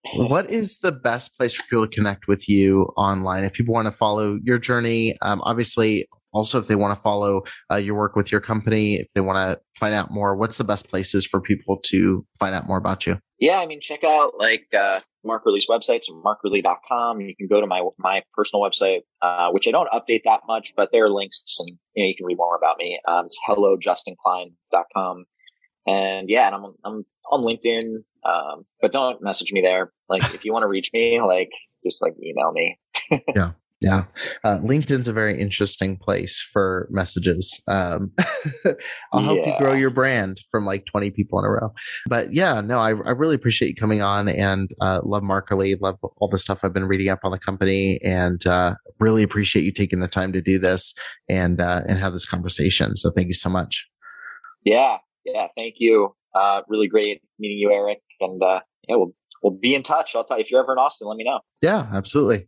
what 0.15 0.49
is 0.49 0.80
the 0.80 0.91
best 0.91 1.38
place 1.38 1.54
for 1.54 1.63
people 1.63 1.88
to 1.88 1.95
connect 1.95 2.28
with 2.28 2.47
you 2.47 2.84
online 2.97 3.43
if 3.43 3.54
people 3.54 3.73
want 3.73 3.88
to 3.88 3.91
follow 3.91 4.39
your 4.43 4.58
journey? 4.58 5.17
Um, 5.21 5.41
obviously, 5.43 6.08
also 6.34 6.60
if 6.60 6.67
they 6.67 6.75
want 6.75 6.95
to 6.95 7.01
follow 7.01 7.43
uh, 7.71 7.78
your 7.78 7.95
work 7.95 8.15
with 8.15 8.32
your 8.32 8.41
company, 8.41 8.95
if 8.95 9.12
they 9.13 9.21
want 9.21 9.38
to 9.38 9.60
find 9.80 9.93
out 9.93 10.12
more, 10.12 10.36
what's 10.36 10.58
the 10.58 10.63
best 10.63 10.89
places 10.89 11.25
for 11.25 11.41
people 11.41 11.78
to 11.86 12.25
find 12.39 12.54
out 12.54 12.67
more 12.67 12.78
about 12.78 13.06
you? 13.06 13.19
Yeah, 13.39 13.60
I 13.60 13.65
mean, 13.65 13.82
check 13.82 14.04
out 14.04 14.34
like 14.38 14.67
uh, 14.78 15.01
Markerly's 15.26 15.68
website, 15.70 16.04
so 16.04 16.14
markerly.com. 16.14 17.22
You 17.22 17.36
can 17.36 17.48
go 17.48 17.62
to 17.62 17.68
my 17.68 17.82
my 17.98 18.22
personal 18.34 18.64
website, 18.64 19.02
uh, 19.22 19.50
which 19.52 19.68
I 19.68 19.72
don't 19.72 19.90
update 19.92 20.22
that 20.26 20.42
much, 20.48 20.74
but 20.76 20.90
there 20.92 21.06
are 21.06 21.10
links 21.10 21.44
and 21.60 21.70
you 21.96 22.04
know 22.04 22.08
you 22.08 22.16
can 22.16 22.26
read 22.26 22.38
more 22.38 22.56
about 22.56 22.78
me. 22.78 23.00
Um, 23.08 23.26
it's 23.26 23.40
hellojustinklein.com. 23.48 25.26
And 25.88 26.30
yeah, 26.30 26.48
and 26.48 26.56
I'm 26.56 26.74
I'm 26.84 27.06
on 27.32 27.42
LinkedIn, 27.42 28.04
um, 28.24 28.66
but 28.82 28.92
don't 28.92 29.22
message 29.22 29.52
me 29.52 29.62
there. 29.62 29.92
Like 30.10 30.24
if 30.34 30.46
you 30.46 30.54
want 30.54 30.64
to 30.64 30.68
reach 30.68 30.92
me, 30.94 31.22
like 31.22 31.52
just 31.84 32.02
like 32.02 32.14
email 32.24 32.52
me. 32.52 32.80
yeah. 33.36 33.52
Yeah. 33.82 34.06
Uh, 34.44 34.60
LinkedIn's 34.60 35.08
a 35.08 35.14
very 35.14 35.40
interesting 35.40 35.98
place 35.98 36.42
for 36.42 36.88
messages. 36.92 37.62
Um, 37.68 38.12
I'll 39.14 39.22
help 39.22 39.40
yeah. 39.40 39.54
you 39.54 39.60
grow 39.60 39.74
your 39.74 39.90
brand 39.90 40.40
from 40.50 40.66
like 40.66 40.86
20 40.86 41.12
people 41.12 41.40
in 41.40 41.46
a 41.46 41.50
row. 41.50 41.74
But 42.08 42.34
yeah, 42.34 42.62
no, 42.62 42.80
I, 42.80 42.90
I 42.90 43.12
really 43.12 43.36
appreciate 43.36 43.70
you 43.70 43.76
coming 43.76 44.02
on 44.02 44.30
and 44.30 44.72
uh, 44.80 45.02
love 45.04 45.24
Markerly, 45.24 45.80
love 45.80 45.98
all 46.02 46.30
the 46.30 46.40
stuff 46.40 46.64
I've 46.64 46.74
been 46.74 46.88
reading 46.88 47.10
up 47.10 47.20
on 47.24 47.32
the 47.32 47.40
company 47.40 48.00
and 48.02 48.46
uh, 48.48 48.76
really 49.00 49.24
appreciate 49.24 49.66
you 49.66 49.74
taking 49.74 50.00
the 50.00 50.08
time 50.08 50.32
to 50.34 50.42
do 50.42 50.58
this 50.58 50.94
and, 51.28 51.60
uh, 51.60 51.82
and 51.88 52.00
have 52.00 52.14
this 52.14 52.26
conversation. 52.26 52.96
So 52.96 53.12
thank 53.12 53.28
you 53.28 53.34
so 53.34 53.50
much. 53.50 53.86
Yeah. 54.64 54.98
Yeah. 55.26 55.48
Thank 55.58 55.76
you. 55.80 56.16
Uh, 56.34 56.62
really 56.70 56.88
great 56.88 57.22
meeting 57.40 57.58
you, 57.58 57.72
Eric. 57.72 58.00
And 58.22 58.42
uh, 58.42 58.62
yeah, 58.88 58.96
we'll, 58.96 59.14
we'll 59.44 59.58
be 59.60 59.76
in 59.76 59.84
touch. 59.84 60.16
I'll 60.16 60.24
tell 60.24 60.38
you 60.38 60.42
if 60.42 60.50
you're 60.50 60.62
ever 60.62 60.72
in 60.72 60.80
Austin, 60.80 61.10
let 61.10 61.18
me 61.18 61.26
know. 61.26 61.42
Yeah, 61.62 61.88
absolutely. 61.92 62.48